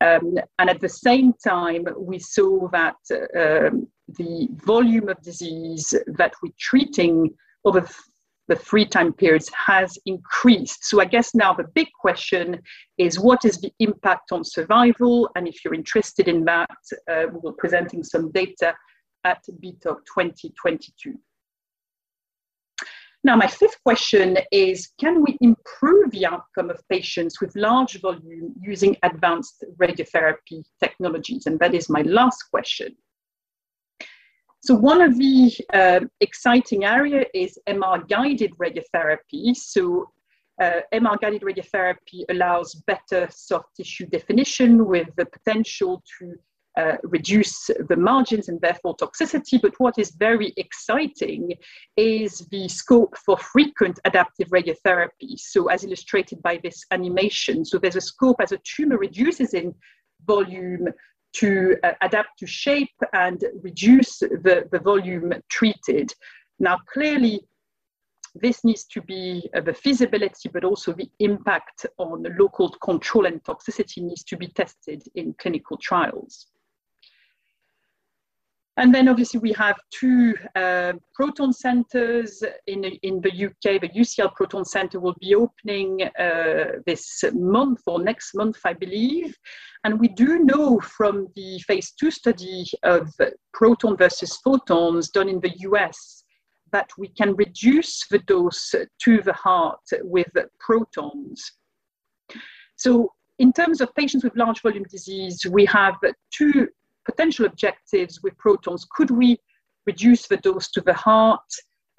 [0.00, 5.94] Um, and at the same time, we saw that uh, um, the volume of disease
[6.06, 7.30] that we're treating
[7.64, 7.86] over
[8.48, 10.84] the free time periods has increased.
[10.84, 12.60] So I guess now the big question
[12.98, 15.30] is what is the impact on survival?
[15.36, 16.70] And if you're interested in that,
[17.10, 18.74] uh, we will presenting some data
[19.24, 21.14] at BTOG 2022.
[23.24, 28.52] Now, my fifth question is, can we improve the outcome of patients with large volume
[28.60, 31.46] using advanced radiotherapy technologies?
[31.46, 32.96] And that is my last question.
[34.64, 39.56] So one of the uh, exciting area is MR-guided radiotherapy.
[39.56, 40.12] So
[40.60, 46.34] uh, MR-guided radiotherapy allows better soft tissue definition with the potential to
[46.78, 49.60] uh, reduce the margins and therefore toxicity.
[49.60, 51.54] But what is very exciting
[51.96, 55.38] is the scope for frequent adaptive radiotherapy.
[55.38, 59.74] So as illustrated by this animation, so there's a scope as a tumor reduces in
[60.24, 60.86] volume
[61.34, 66.12] to uh, adapt to shape and reduce the, the volume treated.
[66.58, 67.46] Now, clearly,
[68.34, 73.42] this needs to be uh, the feasibility, but also the impact on local control and
[73.44, 76.46] toxicity needs to be tested in clinical trials.
[78.78, 83.80] And then obviously we have two uh, proton centers in, in the UK.
[83.82, 89.36] The UCL Proton Center will be opening uh, this month or next month, I believe.
[89.84, 93.12] And we do know from the phase two study of
[93.52, 96.24] proton versus photons done in the US
[96.72, 101.52] that we can reduce the dose to the heart with protons.
[102.76, 105.96] So in terms of patients with large volume disease, we have
[106.32, 106.68] two
[107.04, 108.86] potential objectives with protons.
[108.96, 109.38] Could we
[109.86, 111.40] reduce the dose to the heart,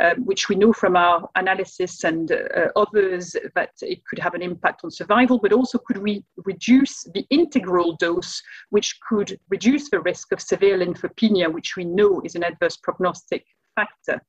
[0.01, 4.41] um, which we know from our analysis and uh, others that it could have an
[4.41, 8.41] impact on survival, but also could we reduce the integral dose,
[8.71, 13.45] which could reduce the risk of severe lymphopenia, which we know is an adverse prognostic
[13.75, 14.21] factor.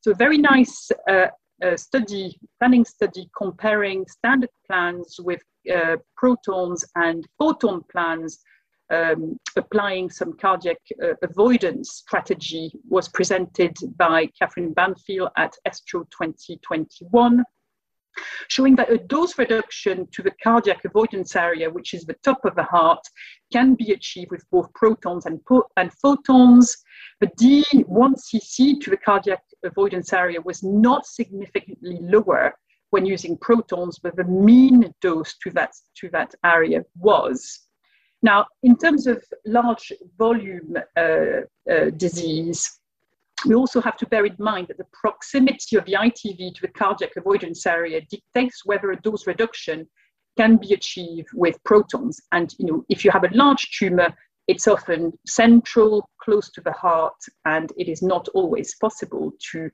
[0.00, 1.28] So, a very nice uh,
[1.64, 5.40] uh, study, planning study comparing standard plans with
[5.74, 8.38] uh, protons and photon plans
[8.90, 17.42] um, applying some cardiac uh, avoidance strategy was presented by Kathryn Banfill at ESTRO 2021,
[18.48, 22.54] showing that a dose reduction to the cardiac avoidance area, which is the top of
[22.54, 23.04] the heart,
[23.52, 26.76] can be achieved with both protons and, po and photons.
[27.20, 32.54] The D1cc to the cardiac avoidance area was not significantly lower
[32.90, 37.65] when using protons, but the mean dose to that, to that area was.
[38.26, 42.80] Now, in terms of large volume uh, uh, disease,
[43.46, 46.74] we also have to bear in mind that the proximity of the ITV to the
[46.80, 49.86] cardiac avoidance area dictates whether a dose reduction
[50.36, 52.20] can be achieved with protons.
[52.32, 54.12] And you know, if you have a large tumor,
[54.48, 59.70] it's often central, close to the heart, and it is not always possible to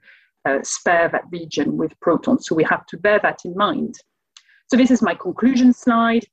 [0.47, 2.49] uh, spare that region with protons.
[2.49, 3.95] So we have to bear that in mind.
[4.71, 6.27] So this is my conclusion slide.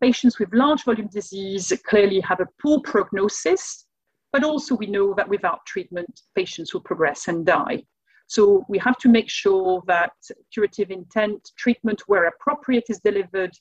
[0.00, 3.86] Patients with large volume disease clearly have a poor prognosis,
[4.32, 7.82] but also we know that without treatment, patients will progress and die.
[8.26, 10.12] So we have to make sure that
[10.52, 13.52] curative intent treatment where appropriate is delivered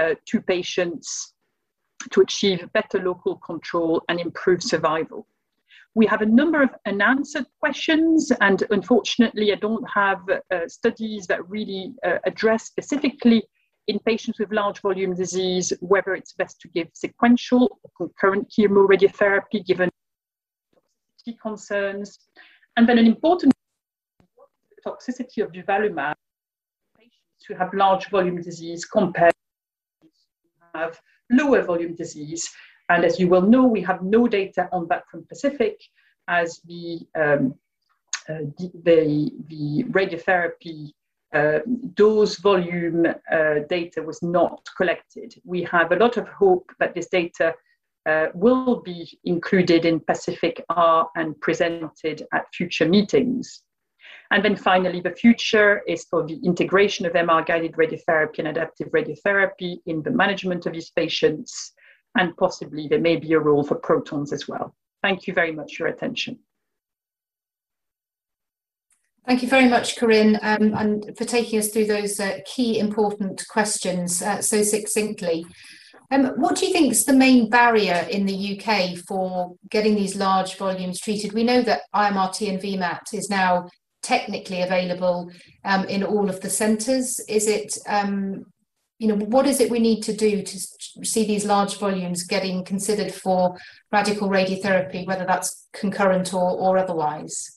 [0.00, 1.34] uh, to patients
[2.10, 5.26] to achieve better local control and improve survival.
[5.94, 11.48] We have a number of unanswered questions, and unfortunately, I don't have uh, studies that
[11.48, 13.44] really uh, address specifically
[13.88, 19.64] in patients with large volume disease, whether it's best to give sequential or concurrent chemoradiotherapy
[19.64, 19.88] given
[20.74, 22.18] toxicity concerns.
[22.76, 23.52] And then an important
[24.86, 26.14] toxicity of durvalumab
[26.98, 29.32] patients who have large volume disease compared
[30.02, 30.08] to
[30.74, 32.48] have lower volume disease.
[32.88, 35.76] And as you will know, we have no data on that from Pacific
[36.28, 37.54] as the, um,
[38.28, 38.46] uh,
[38.84, 40.92] the, the radiotherapy
[41.36, 41.60] uh,
[41.94, 45.34] dose volume uh, data was not collected.
[45.44, 47.54] We have a lot of hope that this data
[48.06, 53.62] uh, will be included in Pacific R and presented at future meetings.
[54.30, 58.88] And then finally, the future is for the integration of MR guided radiotherapy and adaptive
[58.88, 61.72] radiotherapy in the management of these patients.
[62.18, 64.74] And possibly there may be a role for protons as well.
[65.02, 66.38] Thank you very much for your attention.
[69.26, 73.44] Thank you very much, Corinne, um, and for taking us through those uh, key important
[73.48, 75.44] questions uh, so succinctly.
[76.12, 80.14] Um, what do you think is the main barrier in the UK for getting these
[80.14, 81.32] large volumes treated?
[81.32, 83.68] We know that IMRT and VMAT is now
[84.00, 85.32] technically available
[85.64, 87.18] um, in all of the centres.
[87.28, 88.44] Is it, um,
[89.00, 90.58] you know, what is it we need to do to
[91.04, 93.56] see these large volumes getting considered for
[93.90, 97.55] radical radiotherapy, whether that's concurrent or, or otherwise?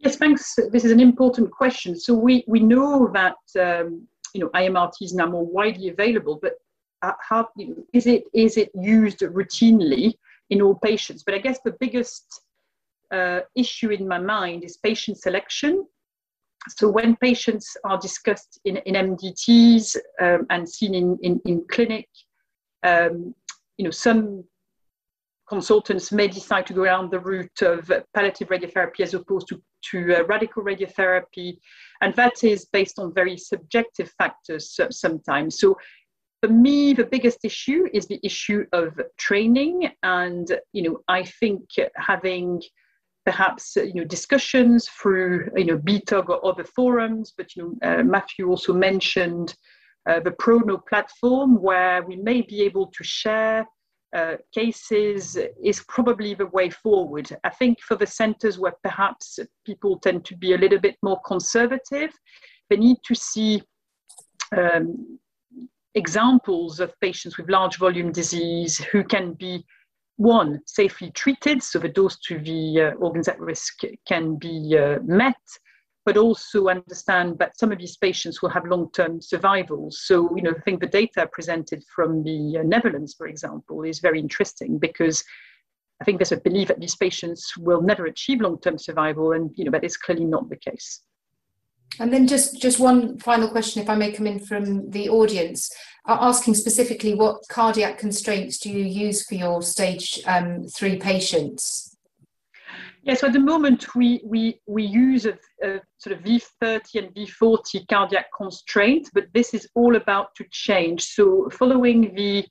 [0.00, 0.54] Yes, thanks.
[0.72, 1.94] This is an important question.
[1.94, 6.54] So we, we know that um, you know IMRT is now more widely available, but
[7.02, 10.14] uh, how you know, is it is it used routinely
[10.48, 11.22] in all patients?
[11.22, 12.24] But I guess the biggest
[13.10, 15.86] uh, issue in my mind is patient selection.
[16.76, 22.06] So when patients are discussed in, in MDTs um, and seen in, in, in clinic,
[22.82, 23.34] um,
[23.78, 24.44] you know, some
[25.50, 29.98] consultants may decide to go down the route of palliative radiotherapy as opposed to, to
[30.14, 31.58] uh, radical radiotherapy.
[32.00, 35.58] And that is based on very subjective factors sometimes.
[35.58, 35.76] So
[36.40, 39.90] for me, the biggest issue is the issue of training.
[40.04, 41.62] And, you know, I think
[41.96, 42.62] having
[43.26, 48.02] perhaps, you know, discussions through, you know, BTOG or other forums, but, you know, uh,
[48.04, 49.54] Matthew also mentioned
[50.08, 53.66] uh, the ProKnow platform where we may be able to share
[54.16, 57.36] uh, cases is probably the way forward.
[57.44, 61.20] I think for the centers where perhaps people tend to be a little bit more
[61.26, 62.10] conservative,
[62.68, 63.62] they need to see
[64.56, 65.18] um,
[65.94, 69.64] examples of patients with large volume disease who can be
[70.16, 74.98] one, safely treated, so the dose to the uh, organs at risk can be uh,
[75.02, 75.34] met,
[76.06, 79.90] but also understand that some of these patients will have long-term survival.
[79.90, 83.98] So, you know, I think the data presented from the uh, Netherlands, for example, is
[84.00, 85.22] very interesting because
[86.00, 89.64] I think there's a belief that these patients will never achieve long-term survival, and you
[89.64, 91.02] know that is clearly not the case.
[91.98, 95.70] And then just just one final question, if I may come in from the audience,
[96.06, 101.96] asking specifically what cardiac constraints do you use for your stage um, three patients?
[103.02, 107.14] Yes, so at the moment we we we use a, a, sort of V30 and
[107.14, 111.02] V40 cardiac constraint, but this is all about to change.
[111.04, 112.44] So following the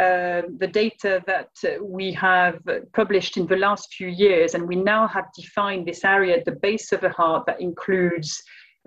[0.00, 1.50] uh, the data that
[1.82, 2.60] we have
[2.94, 6.58] published in the last few years, and we now have defined this area at the
[6.62, 8.42] base of the heart that includes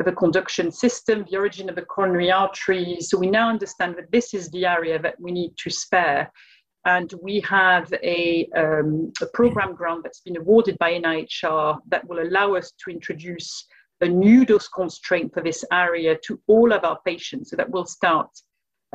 [0.06, 3.10] the conduction system, the origin of the coronary arteries.
[3.10, 6.32] So we now understand that this is the area that we need to spare.
[6.88, 12.26] And we have a, um, a program grant that's been awarded by NIHR that will
[12.26, 13.66] allow us to introduce
[14.00, 17.50] a new dose constraint for this area to all of our patients.
[17.50, 18.30] So that will start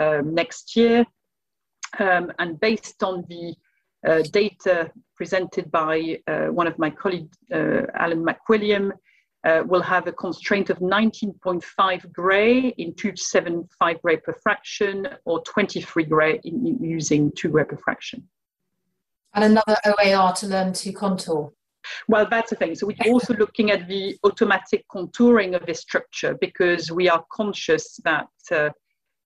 [0.00, 1.04] um, next year.
[1.98, 3.54] Um, and based on the
[4.08, 8.90] uh, data presented by uh, one of my colleagues, uh, Alan McWilliam,
[9.44, 16.04] uh, we'll have a constraint of 19.5 gray in 275 gray per fraction or 23
[16.04, 18.28] gray in, in using 2 gray per fraction.
[19.34, 21.52] And another OAR to learn to contour.
[22.06, 22.74] Well, that's the thing.
[22.74, 27.98] So we're also looking at the automatic contouring of this structure because we are conscious
[28.04, 28.70] that uh,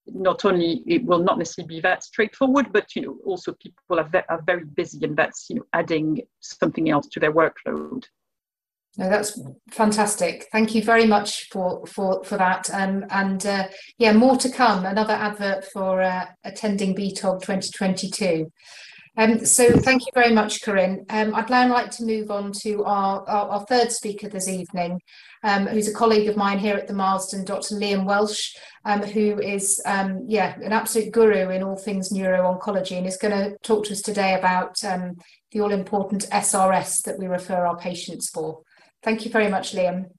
[0.07, 4.09] not only it will not necessarily be that straightforward, but you know also people are,
[4.09, 8.05] ve- are very busy, and that's you know adding something else to their workload.
[8.99, 9.39] No, that's
[9.71, 10.47] fantastic.
[10.53, 12.71] Thank you very much for for for that.
[12.73, 13.69] Um, and uh,
[13.99, 14.87] yeah, more to come.
[14.87, 18.51] Another advert for uh, attending BTOG 2022.
[19.19, 21.07] Um, so thank you very much, Corinne.
[21.09, 25.01] Um, I'd now like to move on to our, our, our third speaker this evening,
[25.43, 27.77] um, who's a colleague of mine here at the Marsden, Dr.
[27.77, 33.07] Liam Welsh, um, who is, um, yeah, an absolute guru in all things neuro-oncology and
[33.07, 35.17] is going to talk to us today about um,
[35.51, 38.61] the all-important SRS that we refer our patients for.
[39.03, 40.11] Thank you very much, Liam.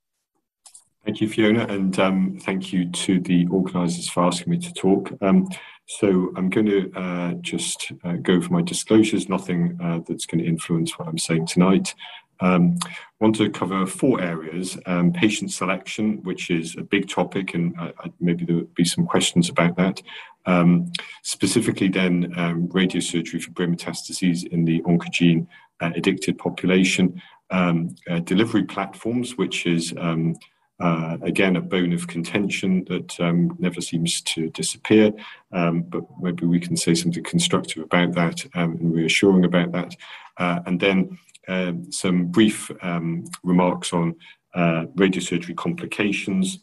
[1.06, 5.14] Thank you, Fiona, and um, thank you to the organisers for asking me to talk.
[5.22, 5.48] Um,
[5.86, 10.44] so I'm going to uh, just uh, go over my disclosures, nothing uh, that's going
[10.44, 11.96] to influence what I'm saying tonight.
[12.42, 12.78] Um,
[13.20, 17.92] want to cover four areas, um, patient selection, which is a big topic, and uh,
[18.20, 20.02] maybe there will be some questions about that.
[20.46, 20.92] Um,
[21.24, 25.48] specifically then, um, radiosurgery for brain metastases in the oncogene
[25.80, 30.36] uh, addicted population, um, uh, delivery platforms, which is um,
[30.80, 35.12] uh, again, a bone of contention that um, never seems to disappear,
[35.52, 39.96] um, but maybe we can say something constructive about that um, and reassuring about that.
[40.38, 41.18] Uh, and then
[41.48, 44.16] uh, some brief um, remarks on
[44.54, 46.60] uh, radiosurgery complications.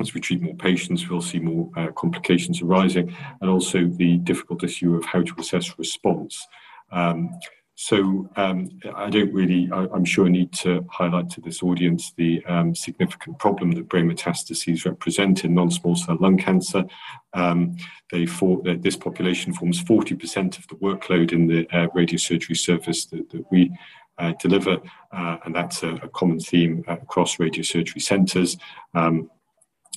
[0.00, 4.62] As we treat more patients, we'll see more uh, complications arising, and also the difficult
[4.62, 6.46] issue of how to assess response.
[6.92, 7.30] Um,
[7.80, 12.44] so um, I don't really, I, am sure, need to highlight to this audience the
[12.46, 16.84] um, significant problem that brain metastases represent in non-small cell lung cancer.
[17.34, 17.76] Um,
[18.10, 23.30] they that this population forms 40% of the workload in the uh, radiosurgery service that,
[23.30, 23.70] that we
[24.18, 24.78] uh, deliver,
[25.12, 28.56] uh, and that's a, a, common theme across radiosurgery centres.
[28.92, 29.30] Um,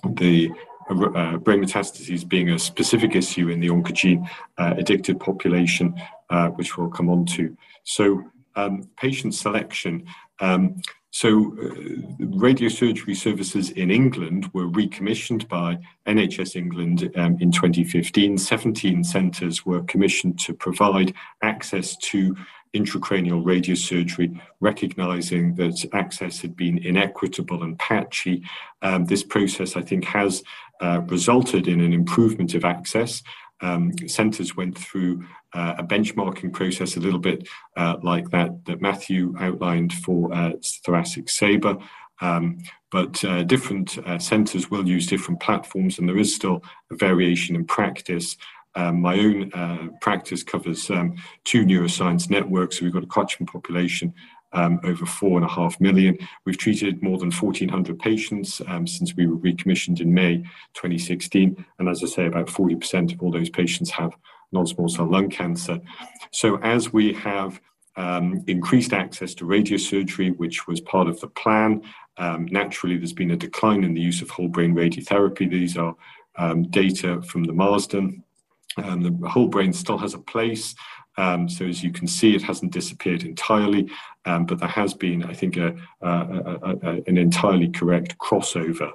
[0.07, 0.51] the
[0.91, 4.27] uh, brain metastases being a specific issue in the oncogene
[4.57, 5.95] uh, addicted population,
[6.29, 7.55] uh, which we'll come on to.
[7.84, 8.23] So,
[8.55, 10.05] um, patient selection.
[10.39, 11.73] Um, so, uh,
[12.19, 15.77] radiosurgery services in England were recommissioned by
[16.07, 18.38] NHS England um, in 2015.
[18.38, 22.36] 17 centres were commissioned to provide access to
[22.73, 28.43] intracranial radiosurgery, recognizing that access had been inequitable and patchy.
[28.82, 30.43] Um, this process, I think, has
[30.79, 33.21] uh, resulted in an improvement of access.
[33.62, 37.47] Um, centres went through uh, a benchmarking process, a little bit
[37.78, 40.53] uh, like that that Matthew outlined for uh,
[40.86, 41.82] thoracic SABR.
[42.22, 42.59] Um,
[42.91, 47.55] but uh, different uh, centres will use different platforms, and there is still a variation
[47.55, 48.38] in practice.
[48.76, 52.80] Um, my own uh, practice covers um, two neuroscience networks.
[52.80, 54.14] So we've got a Cochrane population
[54.54, 55.06] over
[55.38, 56.18] and a half million.
[56.45, 60.38] We've treated more than 1,400 patients um, since we were recommissioned in May
[60.74, 61.66] 2016.
[61.80, 64.16] And as I say, about 40% of all those patients have
[64.52, 65.80] non-small cell lung cancer.
[66.32, 67.62] So as we have
[67.95, 71.82] um, increased access to radiosurgery, which was part of the plan,
[72.18, 75.49] um, naturally there's been a decline in the use of whole brain radiotherapy.
[75.49, 75.95] These are
[76.38, 78.24] um, data from the Marsden.
[78.78, 80.76] Um, the whole brain still has a place,
[81.18, 83.89] Um, so as you can see, it hasn't disappeared entirely,
[84.26, 88.91] um, but there has been, I think, a, a, a, an entirely correct crossover.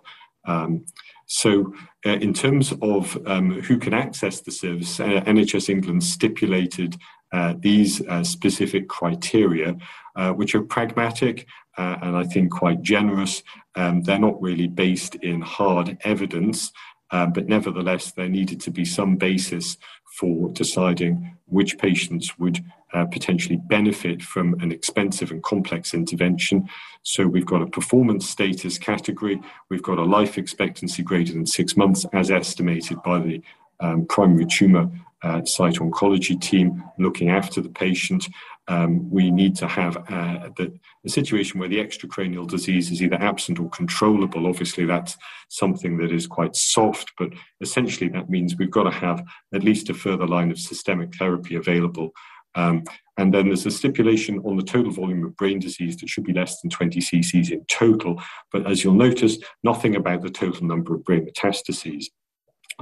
[0.46, 0.86] Um,
[1.26, 1.74] so
[2.06, 6.96] uh, in terms of um, who can access the service, uh, NHS England stipulated
[7.32, 9.76] uh, these uh, specific criteria,
[10.14, 11.46] uh, which are pragmatic
[11.76, 13.42] uh, and I think quite generous.
[13.74, 16.72] Um, they're not really based in hard evidence,
[17.10, 19.76] but nevertheless, there needed to be some basis
[20.18, 22.58] for deciding which patients would
[22.94, 26.68] uh, potentially benefit from an expensive and complex intervention.
[27.02, 31.76] So we've got a performance status category, we've got a life expectancy greater than six
[31.76, 33.42] months as estimated by the
[33.80, 34.90] um, primary tumour
[35.22, 38.28] uh, site oncology team looking after the patient.
[38.68, 43.16] Um, we need to have uh, the, a situation where the extracranial disease is either
[43.16, 44.46] absent or controllable.
[44.46, 45.16] Obviously, that's
[45.48, 49.22] something that is quite soft, but essentially that means we've got to have
[49.54, 52.12] at least a further line of systemic therapy available.
[52.56, 52.84] Um,
[53.18, 56.32] and then there's a stipulation on the total volume of brain disease that should be
[56.32, 58.20] less than 20 cc's in total.
[58.52, 62.06] But as you'll notice, nothing about the total number of brain metastases.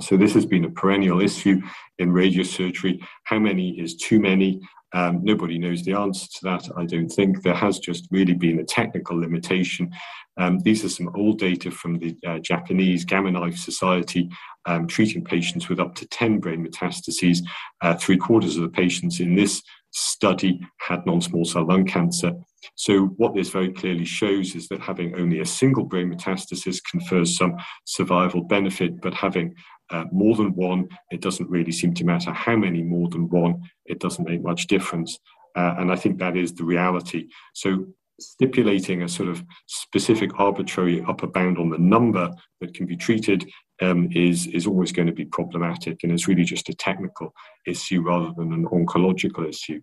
[0.01, 1.61] So this has been a perennial issue
[1.99, 3.01] in radiosurgery.
[3.25, 4.61] How many is too many?
[4.93, 7.43] Um, nobody knows the answer to that, I don't think.
[7.43, 9.91] There has just really been a technical limitation.
[10.37, 14.31] Um, these are some old data from the uh, Japanese Gamma Knife Society
[14.67, 17.39] um, treating patients with up to 10 brain metastases.
[17.81, 22.33] Uh, three quarters of the patients in this study had non small cell lung cancer.
[22.75, 27.37] So, what this very clearly shows is that having only a single brain metastasis confers
[27.37, 29.55] some survival benefit, but having
[29.91, 33.63] uh, more than one, it doesn't really seem to matter how many more than one,
[33.87, 35.19] it doesn't make much difference.
[35.57, 37.29] Uh, and I think that is the reality.
[37.55, 37.87] So,
[38.21, 42.31] stipulating a sort of specific arbitrary upper bound on the number
[42.61, 43.45] that can be treated
[43.83, 47.33] um, is is always going to be problematic, and it's really just a technical
[47.67, 49.81] issue rather than an oncological issue.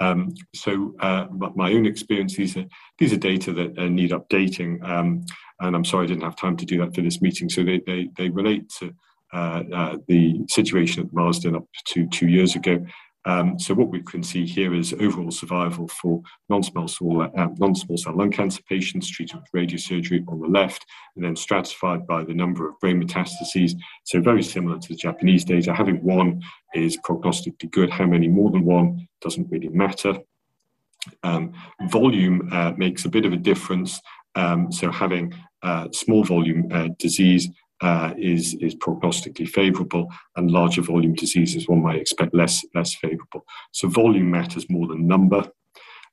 [0.00, 2.66] Um, so, uh, my own experience, these are
[2.98, 5.24] these are data that uh, need updating, um,
[5.60, 7.48] and I'm sorry I didn't have time to do that for this meeting.
[7.48, 8.94] So they they, they relate to
[9.32, 12.84] the situation at Marsden up to two years ago.
[13.24, 17.96] Um, so what we can see here is overall survival for non-small cell, uh, non-small
[17.96, 22.34] cell lung cancer patients treated with radiosurgery on the left, and then stratified by the
[22.34, 23.74] number of brain metastases.
[24.04, 25.72] So very similar to the Japanese data.
[25.72, 26.42] Having one
[26.74, 27.90] is prognostically good.
[27.90, 30.18] How many more than one doesn't really matter.
[31.22, 31.52] Um,
[31.88, 34.00] volume uh, makes a bit of a difference.
[34.34, 37.48] Um, so having uh, small volume uh, disease
[37.82, 43.44] uh, is is prognostically favourable, and larger volume diseases one might expect less less favourable.
[43.72, 45.50] So volume matters more than number,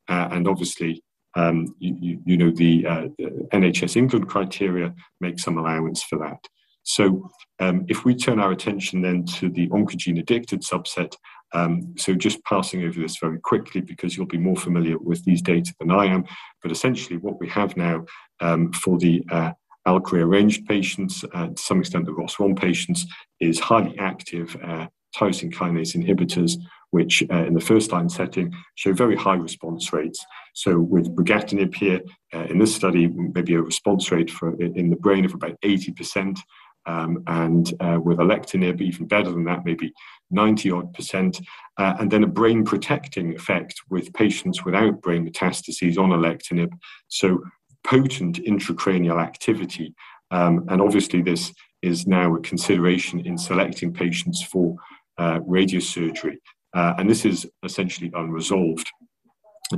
[0.07, 1.03] uh, and obviously.
[1.35, 3.07] Um, you, you, you, know the, uh,
[3.53, 6.39] NHS England criteria make some allowance for that.
[6.81, 11.13] So, um, if we turn our attention then to the oncogene addicted subset,
[11.53, 15.43] um, so just passing over this very quickly because you'll be more familiar with these
[15.43, 16.25] data than I am.
[16.63, 18.05] But essentially, what we have now
[18.39, 19.51] um, for the uh,
[19.87, 23.05] ALK rearranged patients, uh, to some extent the ROS1 patients,
[23.39, 26.57] is highly active uh, tyrosine kinase inhibitors,
[26.91, 30.23] which uh, in the first line setting show very high response rates.
[30.53, 32.01] So with brigatinib here,
[32.33, 36.37] uh, in this study, maybe a response rate for in the brain of about 80%,
[36.85, 39.93] um, and uh, with alectinib, even better than that, maybe
[40.31, 41.39] 90 odd percent,
[41.77, 46.71] uh, and then a brain protecting effect with patients without brain metastases on alectinib.
[47.07, 47.43] So
[47.83, 49.93] potent intracranial activity.
[50.31, 54.75] Um, and obviously, this is now a consideration in selecting patients for
[55.17, 56.37] uh, radiosurgery.
[56.73, 58.89] Uh, and this is essentially unresolved.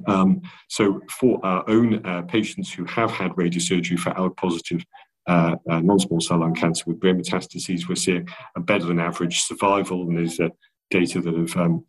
[0.07, 4.85] Um, so, for our own uh, patients who have had radiosurgery for ALK positive
[5.27, 8.99] uh, uh, non small cell lung cancer with brain metastases, we're seeing a better than
[8.99, 10.07] average survival.
[10.07, 10.49] And there's uh,
[10.89, 11.85] data that have um,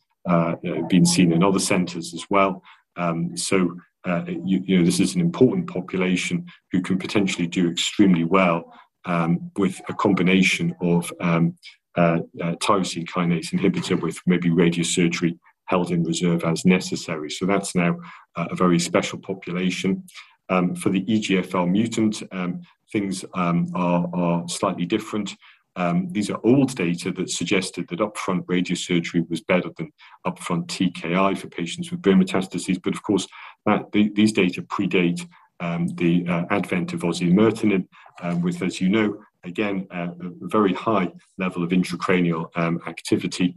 [0.89, 2.63] been seen in other centres as well.
[2.97, 7.71] Um, so, uh, you, you, know, this is an important population who can potentially do
[7.71, 8.73] extremely well
[9.05, 11.57] um, with a combination of um,
[11.97, 17.31] uh, uh, tyrosine kinase inhibitor with maybe radiosurgery held in reserve as necessary.
[17.31, 17.99] So that's now
[18.37, 20.05] uh, a very special population.
[20.49, 25.35] Um, for the EGFR mutant, um, things um, are, are slightly different.
[25.77, 29.91] Um, these are old data that suggested that upfront radiosurgery was better than
[30.27, 32.81] upfront TKI for patients with brain metastases.
[32.83, 33.27] But of course,
[33.67, 35.27] that, the, these data predate
[35.61, 37.87] um, the uh, advent of osimertinib,
[38.21, 43.55] um, with, as you know, again, uh, a very high level of intracranial um, activity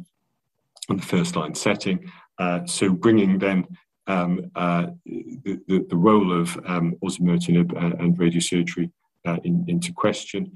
[0.90, 2.12] in the first line setting.
[2.38, 3.66] Uh, so bringing then
[4.08, 8.92] um, uh, the, the, the, role of um, osimertinib and, uh, and radiosurgery
[9.26, 10.52] uh, in, into question.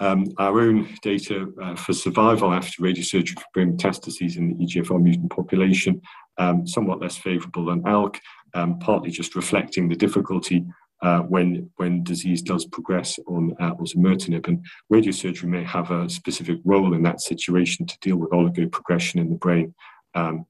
[0.00, 5.00] Um, our own data uh, for survival after radiosurgery for brain metastases in the EGFR
[5.00, 6.00] mutant population
[6.38, 8.18] um, somewhat less favourable than ALK,
[8.58, 10.64] um, partly just reflecting the difficulty
[11.02, 14.48] uh, when when disease does progress on uh, osimertinib.
[14.48, 19.30] And radiosurgery may have a specific role in that situation to deal with oligoprogression in
[19.30, 19.74] the brain.
[20.14, 20.46] Um,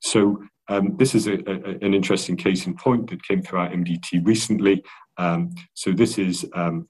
[0.00, 1.54] so um, this is a, a,
[1.86, 4.82] an interesting case in point that came through our MDT recently.
[5.18, 6.88] Um, so this is um,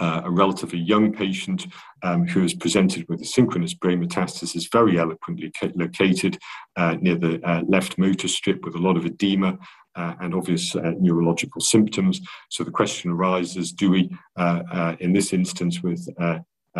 [0.00, 1.66] uh, a relatively young patient
[2.02, 6.38] um, who is presented with a synchronous brain metastasis, very eloquently located
[6.76, 9.58] uh, near the uh, left motor strip with a lot of edema
[9.94, 12.20] uh, and obvious uh, neurological symptoms.
[12.50, 16.06] So the question arises, do we, uh, in this instance with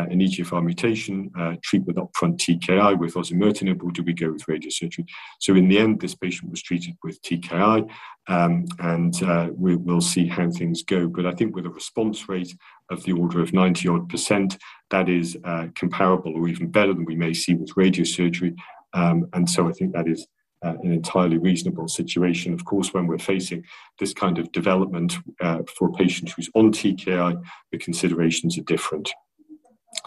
[0.03, 4.44] an EGFR mutation, uh, treat with upfront TKI with osimertinib, or do we go with
[4.47, 5.07] radiosurgery?
[5.40, 7.88] So in the end, this patient was treated with TKI,
[8.28, 11.09] um, and uh, we, will see how things go.
[11.09, 12.55] But I think with a response rate
[12.90, 14.57] of the order of 90 odd percent,
[14.90, 18.55] that is uh, comparable or even better than we may see with radiosurgery.
[18.94, 20.26] Um, and so I think that is
[20.64, 22.55] uh, an entirely reasonable situation.
[22.55, 23.64] Of course, when we're facing
[23.99, 27.40] this kind of development uh, for a patient who's on TKI,
[27.72, 29.12] the considerations are different.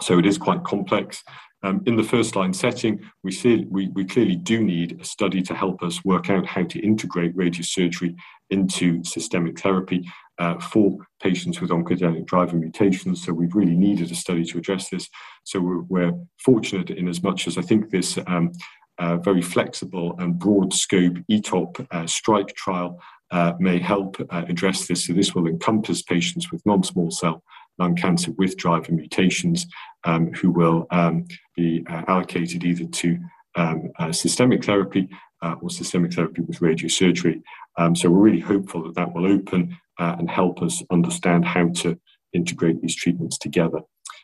[0.00, 1.22] So it is quite complex.
[1.62, 5.42] Um, in the first line setting, we, see, we, we clearly do need a study
[5.42, 8.14] to help us work out how to integrate radiosurgery
[8.48, 13.24] into systemic therapy uh, for patients with oncogenic driver mutations.
[13.24, 15.08] So we've really needed a study to address this.
[15.44, 18.52] So we're, we're fortunate in as much as I think this um,
[18.98, 24.86] uh, very flexible and broad scope ETOP uh, strike trial uh, may help uh, address
[24.86, 25.06] this.
[25.06, 27.42] So this will encompass patients with non-small cell
[27.80, 29.66] lung cancer with driver mutations
[30.04, 31.26] um, who will um,
[31.56, 33.18] be uh, allocated either to
[33.56, 35.08] um, uh, systemic therapy
[35.42, 37.42] uh, or systemic therapy with radiosurgery.
[37.76, 41.68] Um, so we're really hopeful that that will open uh, and help us understand how
[41.68, 41.98] to
[42.32, 43.80] integrate these treatments together.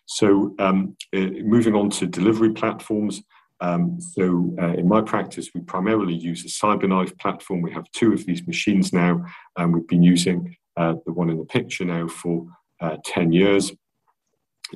[0.06, 3.22] So um, uh, moving on to delivery platforms.
[3.60, 7.62] Um, so uh, in my practice, we primarily use a CyberKnife platform.
[7.62, 9.24] We have two of these machines now,
[9.56, 12.46] and we've been using the one in the picture now for
[12.80, 13.72] uh, 10 years.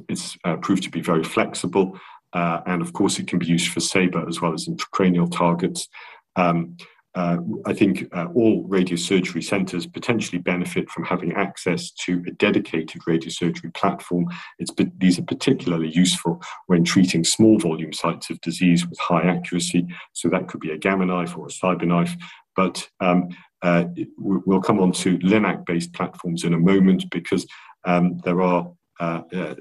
[0.09, 1.99] It's uh, proved to be very flexible,
[2.33, 5.89] uh, and of course, it can be used for SABR as well as intracranial targets.
[6.37, 6.77] Um,
[7.17, 13.75] uh, I think all radiosurgery centres potentially benefit from having access to a dedicated radiosurgery
[13.75, 14.29] platform.
[14.61, 19.89] It's, these are particularly useful when treating small volume sites of disease with high accuracy.
[20.13, 22.17] So that could be a gamma knife or a CyberKnife.
[22.55, 23.29] But um,
[23.63, 23.85] uh,
[24.19, 27.47] we'll come on to LINAC based platforms in a moment because
[27.85, 29.55] um, there are uh, uh,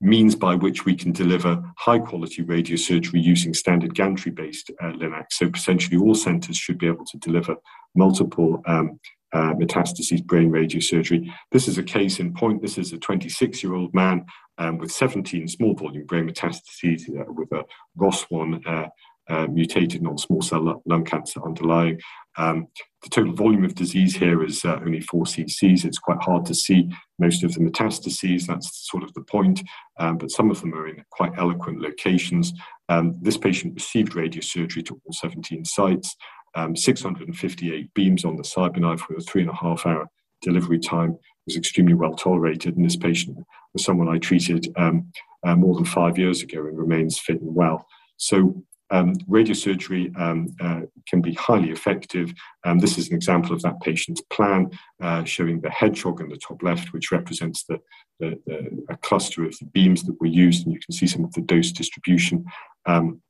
[0.00, 5.26] means by which we can deliver high quality radiosurgery using standard gantry based uh, LINAC.
[5.30, 7.56] So, essentially, all centres should be able to deliver
[7.94, 8.98] multiple um,
[9.34, 11.30] uh, metastases brain radiosurgery.
[11.50, 12.62] This is a case in point.
[12.62, 14.24] This is a 26 year old man
[14.58, 17.64] um, with 17 small volume brain metastases uh, with a
[17.98, 18.90] ROS1
[19.28, 22.00] uh, mutated non-small cell lung cancer underlying.
[22.36, 22.66] Um,
[23.02, 25.84] the total volume of disease here is uh, only 4 cc's.
[25.84, 28.46] It's quite hard to see most of the metastases.
[28.46, 29.62] That's sort of the point.
[29.98, 32.52] Um, but some of them are in quite eloquent locations.
[32.88, 36.16] Um, this patient received radiosurgery to all 17 sites,
[36.54, 40.08] um, 658 beams on the CyberKnife with a three and a half hour
[40.42, 41.16] delivery time
[41.46, 42.76] was extremely well tolerated.
[42.76, 43.38] And this patient
[43.72, 45.10] was someone I treated um,
[45.44, 47.86] uh, more than five years ago and remains fit and well.
[48.16, 48.62] So
[48.92, 52.32] um, radiosurgery um, uh, can be highly effective.
[52.64, 54.70] Um, this is an example of that patient's plan,
[55.00, 57.80] uh, showing the hedgehog in the top left, which represents the,
[58.20, 61.24] the, the, a cluster of the beams that were used, and you can see some
[61.24, 62.44] of the dose distribution.
[62.84, 63.22] Um,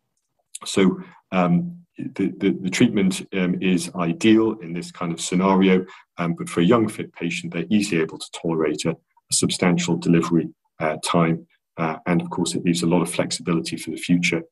[0.64, 1.00] so
[1.30, 5.86] um, the, the, the, treatment um, is ideal in this kind of scenario,
[6.16, 10.48] but for a young fit patient, they're easily able to tolerate a, a substantial delivery
[10.80, 11.46] uh, time.
[11.78, 14.42] Uh, and of course, it leaves a lot of flexibility for the future.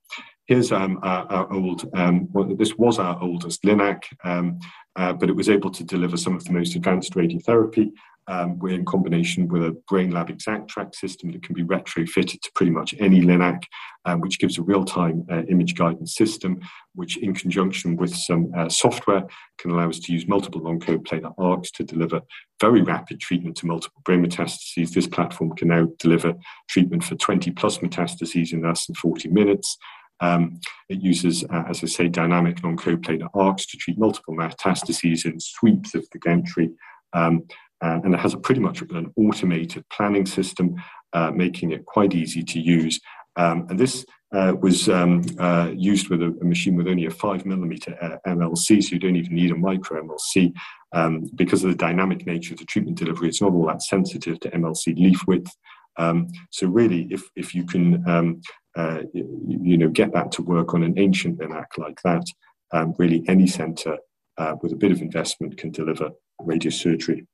[0.47, 4.59] Here's um, our, our, old, um, well, this was our oldest LINAC, um,
[4.97, 7.93] uh, but it was able to deliver some of the most advanced radiotherapy.
[8.27, 12.71] Um, we're in combination with a Brainlab ExacTrac system that can be retrofitted to pretty
[12.71, 13.63] much any LINAC,
[14.05, 16.61] um, which gives a real-time uh, image guidance system,
[16.95, 19.25] which in conjunction with some uh, software
[19.59, 22.21] can allow us to use multiple non-coplanar arcs to deliver
[22.61, 24.93] very rapid treatment to multiple brain metastases.
[24.93, 26.35] This platform can now deliver
[26.69, 29.77] treatment for 20 plus metastases in less than 40 minutes.
[30.21, 35.41] Um, it uses, uh, as I say, dynamic non-coplanar arcs to treat multiple metastases in
[35.41, 36.71] sweeps of the gantry.
[37.13, 37.47] Um,
[37.83, 40.75] uh, and it has a pretty much an automated planning system,
[41.13, 43.01] uh, making it quite easy to use.
[43.37, 47.11] Um, and this uh, was um, uh, used with a, a, machine with only a
[47.11, 50.53] five millimeter uh, MLC, so you don't even need a micro MLC.
[50.93, 54.39] Um, because of the dynamic nature of the treatment delivery, it's not all that sensitive
[54.41, 55.51] to MLC leaf width.
[55.97, 58.41] Um, so really, if, if you can um,
[59.13, 62.25] you, you, know, get that to work on an ancient LINAC like that,
[62.73, 63.99] um, really any centre
[64.39, 66.11] uh, with a bit of investment can deliver
[66.41, 67.27] radiosurgery.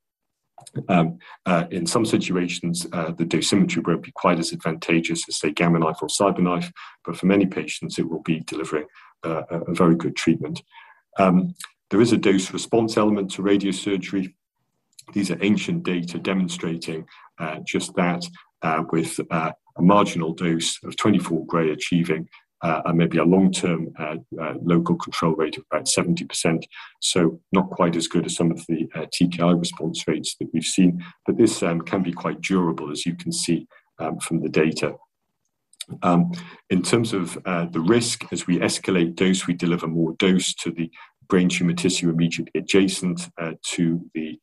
[0.89, 5.51] Um, uh, in some situations, uh, the dosimetry won't be quite as advantageous as, say,
[5.51, 6.71] Gamma Knife or CyberKnife,
[7.05, 8.85] but for many patients, it will be delivering
[9.23, 10.61] uh, a, very good treatment.
[11.17, 11.55] Um,
[11.89, 14.33] there is a dose response element to radiosurgery.
[15.13, 17.07] These are ancient data demonstrating
[17.39, 18.25] uh, just that,
[18.61, 22.27] uh, with uh, a marginal dose of 24 gray achieving
[22.61, 26.63] uh, and maybe a long-term uh, uh, local control rate of about 70%.
[27.01, 30.63] So not quite as good as some of the uh, TKI response rates that we've
[30.63, 33.67] seen, but this um, can be quite durable, as you can see
[33.99, 34.95] um, from the data.
[36.03, 36.31] Um,
[36.69, 40.71] in terms of uh, the risk, as we escalate dose, we deliver more dose to
[40.71, 40.91] the
[41.29, 44.39] brain tumor tissue immediately adjacent uh, to the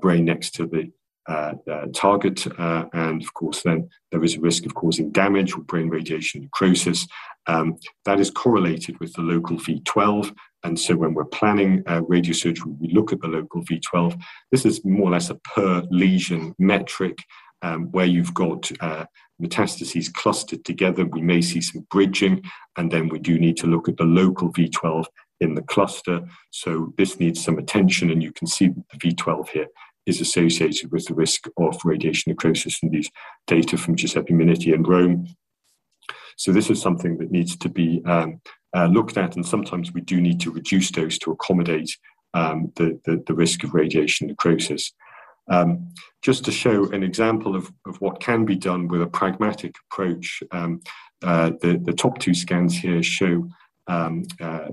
[0.00, 0.90] brain next to the
[1.28, 2.46] uh, uh, target.
[2.58, 6.42] Uh, and of course, then there is a risk of causing damage or brain radiation
[6.42, 7.06] necrosis.
[7.46, 10.34] Um, that is correlated with the local V12.
[10.64, 14.20] And so when we're planning uh, radiosurgery, we look at the local V12.
[14.50, 17.18] This is more or less a per lesion metric
[17.62, 19.04] um, where you've got uh,
[19.40, 21.04] metastases clustered together.
[21.04, 22.42] We may see some bridging,
[22.76, 25.06] and then we do need to look at the local V12
[25.40, 26.20] in the cluster.
[26.50, 29.66] So this needs some attention, and you can see the V12 here
[30.06, 33.10] is associated with the risk of radiation necrosis in these
[33.46, 35.26] data from Giuseppe Minniti in Rome.
[36.36, 38.40] So this is something that needs to be um,
[38.74, 41.90] uh, looked at, and sometimes we do need to reduce dose to accommodate
[42.34, 44.92] um, the, the, the, risk of radiation necrosis.
[45.50, 45.92] Um,
[46.22, 50.42] just to show an example of, of what can be done with a pragmatic approach,
[50.50, 50.80] um,
[51.22, 53.48] uh, the, the top two scans here show
[53.86, 54.68] um, uh,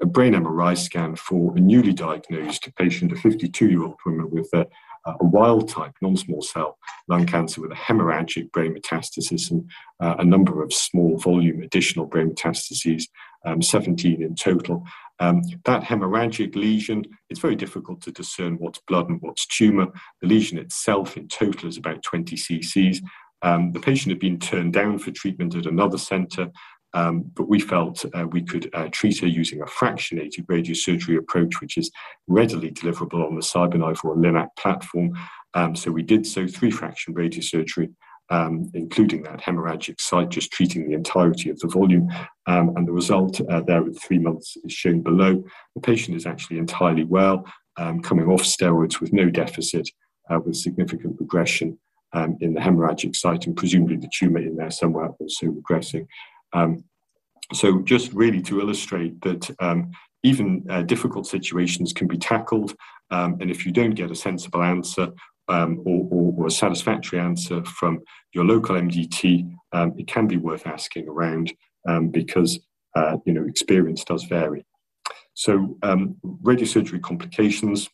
[0.00, 4.48] a brain MRI scan for a newly diagnosed patient, a 52 year old woman with
[4.54, 4.66] a,
[5.06, 6.78] a wild type non small cell
[7.08, 9.68] lung cancer with a hemorrhagic brain metastasis and
[10.00, 13.04] uh, a number of small volume additional brain metastases,
[13.44, 14.84] um, 17 in total.
[15.20, 19.88] Um, that hemorrhagic lesion, it's very difficult to discern what's blood and what's tumour.
[20.20, 23.02] The lesion itself in total is about 20 cc's.
[23.42, 26.50] Um, the patient had been turned down for treatment at another centre.
[26.98, 31.60] Um, but we felt uh, we could uh, treat her using a fractionated radiosurgery approach,
[31.60, 31.92] which is
[32.26, 35.12] readily deliverable on the CyberKnife or Linac platform.
[35.54, 37.94] Um, so we did so three fraction radiosurgery,
[38.30, 42.08] um, including that hemorrhagic site, just treating the entirety of the volume.
[42.46, 45.44] Um, and the result uh, there at three months is shown below.
[45.76, 47.44] The patient is actually entirely well,
[47.76, 49.88] um, coming off steroids with no deficit,
[50.30, 51.78] uh, with significant regression
[52.12, 56.06] um, in the hemorrhagic site, and presumably the tumor in there somewhere also regressing.
[56.52, 56.84] Um,
[57.52, 59.90] so just really to illustrate that um,
[60.22, 62.74] even uh, difficult situations can be tackled,
[63.10, 65.08] um, and if you don't get a sensible answer
[65.48, 68.00] um, or, or, or, a satisfactory answer from
[68.34, 71.52] your local MDT, um, it can be worth asking around
[71.88, 72.58] um, because
[72.94, 74.64] uh, you know experience does vary.
[75.34, 77.88] So radiosurgery complications.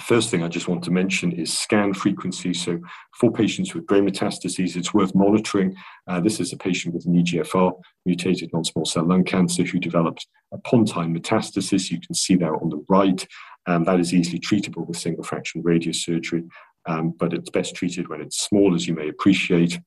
[0.00, 2.52] First thing I just want to mention is scan frequency.
[2.52, 2.78] So,
[3.18, 5.74] for patients with brain metastases, it's worth monitoring.
[6.06, 7.72] Uh, this is a patient with an EGFR
[8.04, 11.90] mutated non small cell lung cancer who developed a pontine metastasis.
[11.90, 13.26] You can see there on the right.
[13.66, 16.46] Um, that is easily treatable with single fraction radiosurgery,
[16.84, 19.80] um, but it's best treated when it's small, as you may appreciate.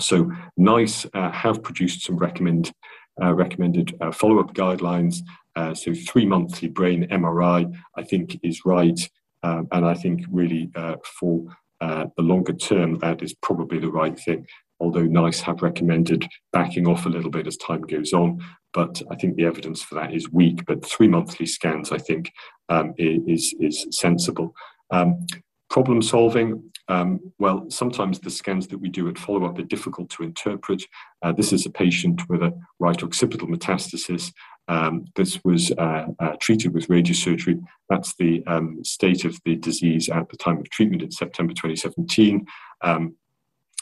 [0.00, 2.72] So, NICE uh, have produced some recommend,
[3.22, 5.18] uh, recommended uh, follow up guidelines.
[5.54, 8.98] Uh, so, three monthly brain MRI, I think, is right.
[9.42, 11.44] Um, and I think really uh, for
[11.80, 14.46] uh, the longer term, that is probably the right thing.
[14.78, 18.42] Although NICE have recommended backing off a little bit as time goes on,
[18.74, 20.66] but I think the evidence for that is weak.
[20.66, 22.30] But three monthly scans, I think,
[22.68, 24.54] um, is is sensible.
[24.90, 25.26] Um,
[25.70, 26.62] problem solving.
[26.88, 30.82] Um, well, sometimes the scans that we do at follow up are difficult to interpret.
[31.22, 34.32] Uh, this is a patient with a right occipital metastasis
[34.68, 37.62] um, this was uh, uh, treated with radiosurgery.
[37.88, 42.46] That's the um, state of the disease at the time of treatment in September 2017.
[42.82, 43.14] Um,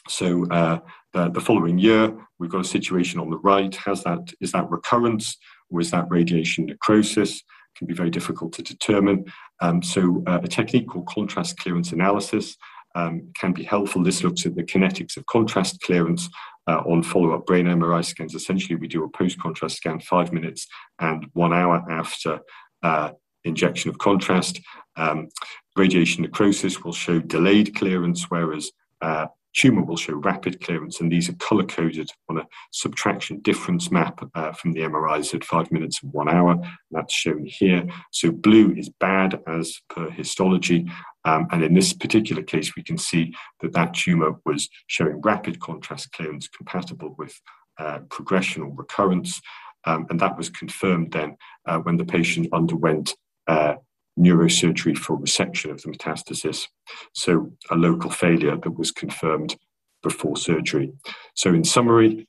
[0.08, 0.80] so uh,
[1.12, 3.74] the, the, following year, we've got a situation on the right.
[3.76, 5.38] Has that is that recurrence
[5.70, 7.42] or is that radiation necrosis?
[7.76, 9.24] Can be very difficult to determine.
[9.60, 12.56] Um, so uh, a technique called contrast clearance analysis
[12.94, 14.02] um, can be helpful.
[14.02, 16.28] This looks at the kinetics of contrast clearance
[16.72, 18.34] on follow-up brain MRI scans.
[18.34, 20.66] Essentially, we do a post-contrast scan five minutes
[20.98, 22.40] and one hour after
[22.82, 23.10] uh,
[23.44, 24.60] injection of contrast.
[24.96, 25.28] Um,
[25.76, 31.28] radiation necrosis will show delayed clearance, whereas uh, tumor will show rapid clearance, and these
[31.28, 36.02] are color coded on a subtraction difference map uh, from the MRIs at five minutes
[36.02, 36.56] and one hour.
[36.90, 37.86] That's shown here.
[38.12, 40.90] So blue is bad as per histology,
[41.24, 45.60] um, and in this particular case, we can see that that tumor was showing rapid
[45.60, 47.40] contrast clearance compatible with
[47.78, 49.40] uh, progression or recurrence.
[49.86, 51.36] Um, and that was confirmed then
[51.66, 53.14] uh, when the patient underwent
[53.46, 53.74] uh,
[54.18, 56.68] neurosurgery for resection of the metastasis.
[57.12, 59.56] So a local failure that was confirmed
[60.02, 60.92] before surgery.
[61.34, 62.28] So in summary,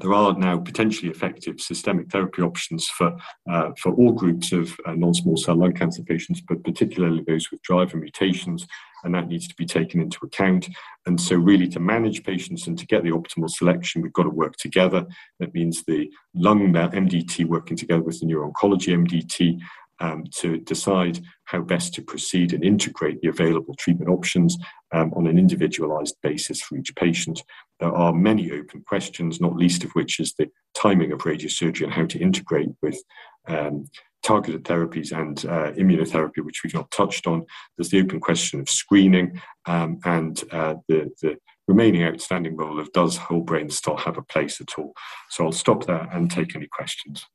[0.00, 3.16] there are now potentially effective systemic therapy options for,
[3.48, 7.62] uh, for all groups of uh, non-small cell lung cancer patients, but particularly those with
[7.62, 8.66] driver mutations,
[9.04, 10.68] and that needs to be taken into account.
[11.06, 14.30] And so really to manage patients and to get the optimal selection, we've got to
[14.30, 15.06] work together.
[15.38, 19.60] That means the lung MDT working together with the neuro-oncology MDT
[20.00, 24.56] um, to decide how best to proceed and integrate the available treatment options
[24.92, 27.42] um, on an individualized basis for each patient.
[27.80, 31.92] There are many open questions, not least of which is the timing of radiosurgery and
[31.92, 33.02] how to integrate with
[33.46, 33.86] um,
[34.22, 37.44] targeted therapies and uh, immunotherapy, which we've not touched on.
[37.76, 41.36] There's the open question of screening um, and uh, the, the
[41.68, 44.94] remaining outstanding role of does whole brain still have a place at all?
[45.30, 47.26] So I'll stop there and take any questions.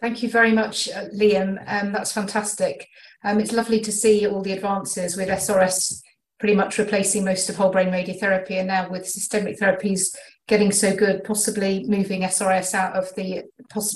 [0.00, 1.62] Thank you very much, uh, Liam.
[1.66, 2.86] Um, that's fantastic.
[3.24, 6.00] Um, it's lovely to see all the advances with SRS
[6.38, 10.14] pretty much replacing most of whole brain radiotherapy, and now with systemic therapies
[10.46, 13.42] getting so good, possibly moving SRS out of the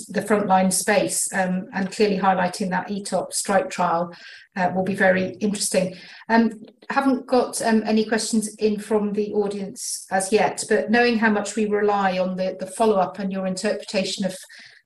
[0.09, 4.13] the frontline space um, and clearly highlighting that ETOP strike trial
[4.55, 5.95] uh, will be very interesting.
[6.29, 11.31] Um, haven't got um, any questions in from the audience as yet, but knowing how
[11.31, 14.35] much we rely on the, the follow up and your interpretation of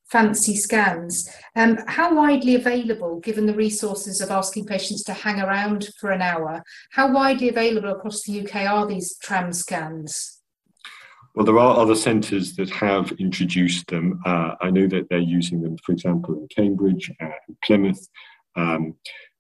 [0.10, 1.30] fancy scans.
[1.56, 6.22] Um, how widely available, given the resources of asking patients to hang around for an
[6.22, 10.42] hour, how widely available across the UK are these tram scans?
[11.36, 14.20] Well, there are other centres that have introduced them.
[14.26, 17.34] Uh, I know that they're using them, for example, in Cambridge and
[17.64, 18.08] Plymouth.
[18.56, 18.96] Um,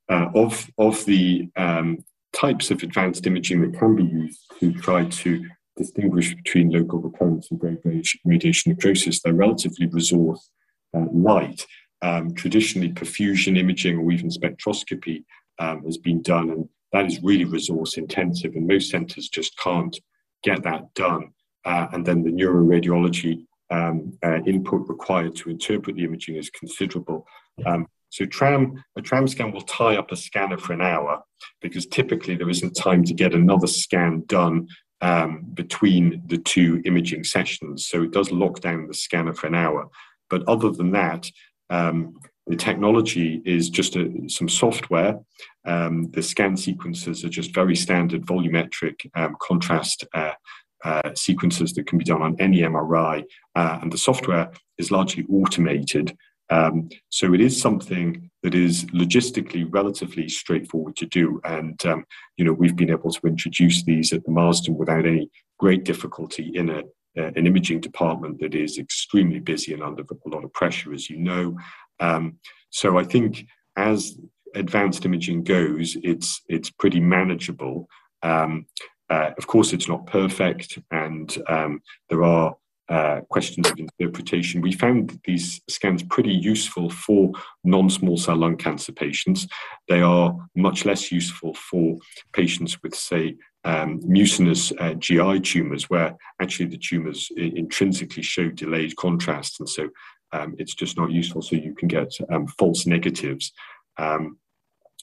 [0.09, 1.97] uh, of, of the um,
[2.33, 5.43] types of advanced imaging that can be used to try to
[5.75, 7.77] distinguish between local recurrence and brain
[8.25, 10.49] radiation necrosis, they're relatively resource
[10.95, 11.65] uh, light.
[12.01, 15.23] Um, traditionally, perfusion imaging or even spectroscopy
[15.59, 19.97] um, has been done, and that is really resource intensive, and most centres just can't
[20.43, 21.33] get that done.
[21.65, 27.25] Uh, and then the neuroradiology um, uh, input required to interpret the imaging is considerable.
[27.65, 31.21] Um, so tram, a tram scan will tie up a scanner for an hour
[31.61, 34.67] because typically there isn't time to get another scan done
[35.01, 37.87] um, between the two imaging sessions.
[37.87, 39.89] So it does lock down the scanner for an hour.
[40.29, 41.29] But other than that,
[41.69, 45.19] um, the technology is just a, some software.
[45.65, 50.33] Um, the scan sequences are just very standard volumetric um, contrast uh,
[50.83, 53.23] uh, sequences that can be done on any MRI,
[53.55, 56.15] uh, and the software is largely automated.
[56.49, 62.05] Um, so it is something that is logistically relatively straightforward to do, and um,
[62.37, 66.51] you know we've been able to introduce these at the Marsden without any great difficulty
[66.53, 66.83] in a
[67.17, 71.09] uh, an imaging department that is extremely busy and under a lot of pressure, as
[71.09, 71.57] you know.
[71.99, 72.37] Um,
[72.69, 73.45] so I think
[73.75, 74.17] as
[74.55, 77.87] advanced imaging goes, it's it's pretty manageable.
[78.23, 78.65] Um,
[79.09, 82.55] uh, of course, it's not perfect, and um, there are
[82.89, 84.61] uh, questions of interpretation.
[84.61, 87.31] We found these scans pretty useful for
[87.63, 89.47] non-small cell lung cancer patients.
[89.89, 91.97] They are much less useful for
[92.33, 93.35] patients with, say,
[93.65, 99.89] um, mucinous uh, GI tumours, where actually the tumours intrinsically show delayed contrast, and so
[100.31, 101.41] um, it's just not useful.
[101.41, 103.51] So you can get um, false negatives.
[103.97, 104.37] Um,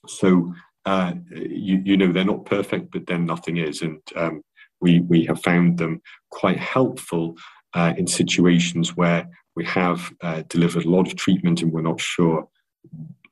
[0.07, 0.55] so
[0.87, 4.43] uh, you, you, know they're not perfect, but then nothing is, and um,
[4.81, 7.37] we we have found them quite helpful
[7.75, 12.01] uh, in situations where we have uh, delivered a lot of treatment and we're not
[12.01, 12.49] sure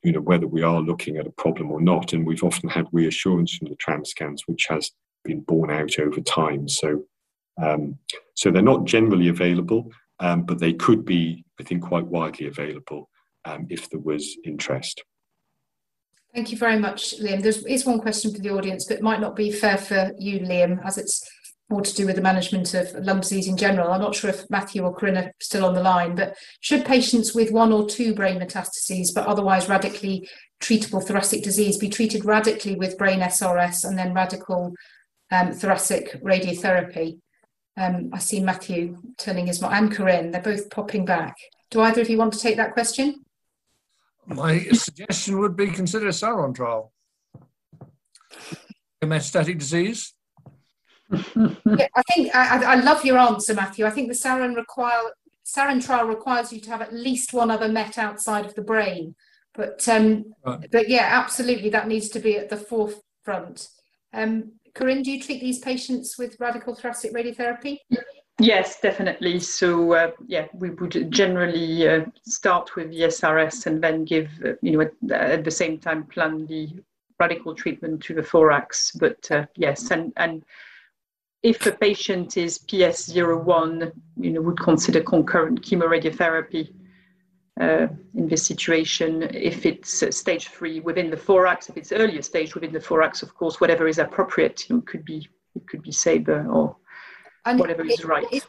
[0.02, 2.86] you know whether we are looking at a problem or not and we've often had
[2.92, 4.90] reassurance from the tram scans which has
[5.24, 6.68] been borne out over time.
[6.68, 7.04] So,
[7.62, 7.98] um,
[8.34, 9.90] so they're not generally available,
[10.20, 13.08] um, but they could be, I think, quite widely available
[13.44, 15.02] um, if there was interest.
[16.34, 17.42] Thank you very much, Liam.
[17.42, 20.40] There is one question for the audience, but it might not be fair for you,
[20.40, 21.28] Liam, as it's
[21.72, 23.90] more to do with the management of lung disease in general.
[23.90, 27.34] I'm not sure if Matthew or Corinne are still on the line, but should patients
[27.34, 30.28] with one or two brain metastases, but otherwise radically
[30.60, 34.74] treatable thoracic disease, be treated radically with brain SRS and then radical
[35.30, 37.18] um, thoracic radiotherapy.
[37.76, 41.36] Um, I see Matthew turning his mind, and Corinne, they're both popping back.
[41.70, 43.24] Do either of you want to take that question?
[44.26, 46.92] My suggestion would be consider a Saron trial.
[49.00, 50.12] A Metastatic disease.
[51.12, 53.84] Yeah, I think I, I, love your answer, Matthew.
[53.84, 55.02] I think the SARON, require
[55.44, 59.14] Saron trial requires you to have at least one other met outside of the brain.
[59.54, 60.66] But um, right.
[60.70, 63.68] but yeah, absolutely, that needs to be at the forefront.
[64.14, 67.78] Um, Corinne, do you treat these patients with radical thoracic radiotherapy?
[68.40, 69.40] Yes, definitely.
[69.40, 74.52] So uh, yeah, we would generally uh, start with the SRS and then give, uh,
[74.62, 76.70] you know, at, at, the same time plan the
[77.20, 78.92] radical treatment to the thorax.
[78.92, 80.44] But uh, yes, and and
[81.42, 86.72] if a patient is PS01, you know, would consider concurrent chemoradiotherapy
[87.60, 89.22] uh, in this situation.
[89.34, 93.34] If it's stage three within the thorax, if it's earlier stage within the thorax, of
[93.34, 96.76] course, whatever is appropriate, you know, could be it could be SABR or
[97.44, 98.26] and whatever is right.
[98.32, 98.46] It,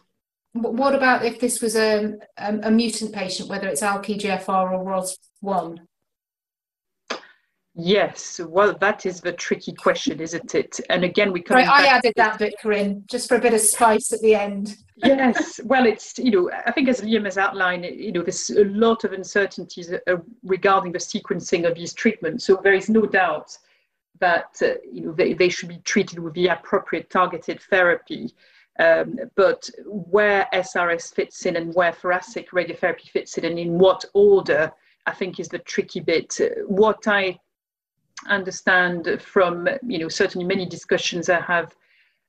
[0.54, 5.80] what about if this was a, a, a mutant patient, whether it's ALK-EGFR or ROS1?
[7.76, 10.80] Yes, well, that is the tricky question, isn't it?
[10.92, 11.58] And again, we come.
[11.58, 14.76] Right, I added that bit, Corinne, just for a bit of spice at the end.
[14.98, 18.66] yes, well, it's you know, I think as Liam has outlined, you know, there's a
[18.66, 22.46] lot of uncertainties uh, regarding the sequencing of these treatments.
[22.46, 23.58] So there is no doubt
[24.20, 28.36] that uh, you know they, they should be treated with the appropriate targeted therapy.
[28.80, 34.06] Um, but where SRS fits in and where thoracic radiotherapy fits in and in what
[34.14, 34.72] order,
[35.08, 36.40] I think is the tricky bit.
[36.68, 37.40] What I
[38.28, 41.76] understand from, you know, certainly many discussions I have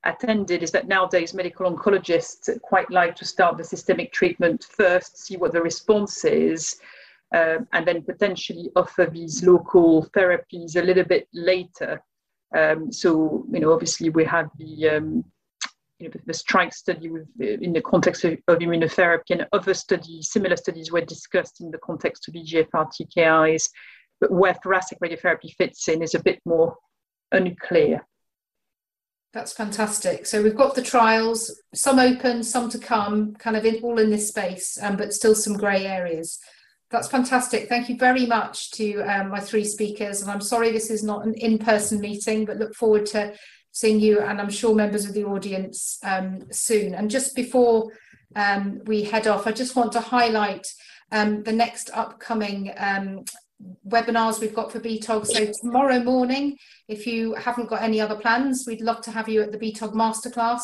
[0.05, 5.37] attended is that nowadays medical oncologists quite like to start the systemic treatment first, see
[5.37, 6.77] what the response is,
[7.35, 12.03] um, and then potentially offer these local therapies a little bit later.
[12.57, 15.25] Um, so, you know, obviously we have the um,
[15.99, 20.31] you know, the strike study with, in the context of, of, immunotherapy and other studies,
[20.31, 23.69] similar studies were discussed in the context of EGFR TKIs,
[24.21, 26.77] but where thoracic radiotherapy fits in is a bit more
[27.33, 28.07] unclear.
[29.33, 30.27] That's fantastic.
[30.27, 34.11] So we've got the trials, some open, some to come, kind of in, all in
[34.11, 36.39] this space, um, but still some grey areas.
[36.91, 37.69] That's fantastic.
[37.69, 40.23] Thank you very much to um, my three speakers.
[40.23, 43.35] And I'm sorry this is not an in person meeting, but look forward to
[43.73, 46.95] seeing you and I'm sure members of the audience um, soon.
[46.95, 47.91] And just before
[48.37, 50.65] um, we head off, I just want to highlight
[51.11, 53.25] um, the next upcoming um,
[53.89, 55.27] webinars we've got for BTOG.
[55.27, 56.57] So tomorrow morning,
[56.89, 59.95] if you haven't got any other plans, we'd love to have you at the BTOG
[59.95, 60.63] Masterclass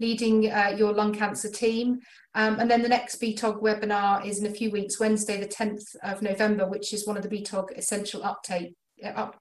[0.00, 2.00] leading uh, your lung cancer team.
[2.34, 5.94] Um, and then the next BTOG webinar is in a few weeks, Wednesday, the 10th
[6.02, 8.74] of November, which is one of the BTOG essential update,
[9.04, 9.36] uh, up,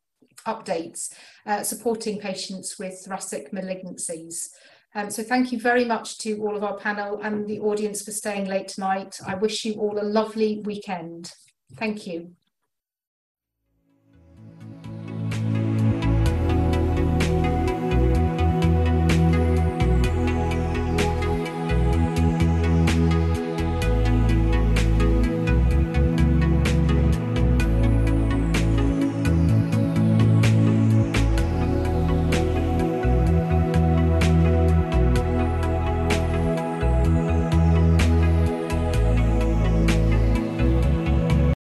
[0.45, 1.14] updates
[1.45, 4.49] uh, supporting patients with thoracic malignancies.
[4.93, 8.12] Um, so thank you very much to all of our panel and the audience for
[8.12, 9.18] staying late tonight.
[9.26, 11.32] I wish you all a lovely weekend.
[11.78, 12.36] Thank you.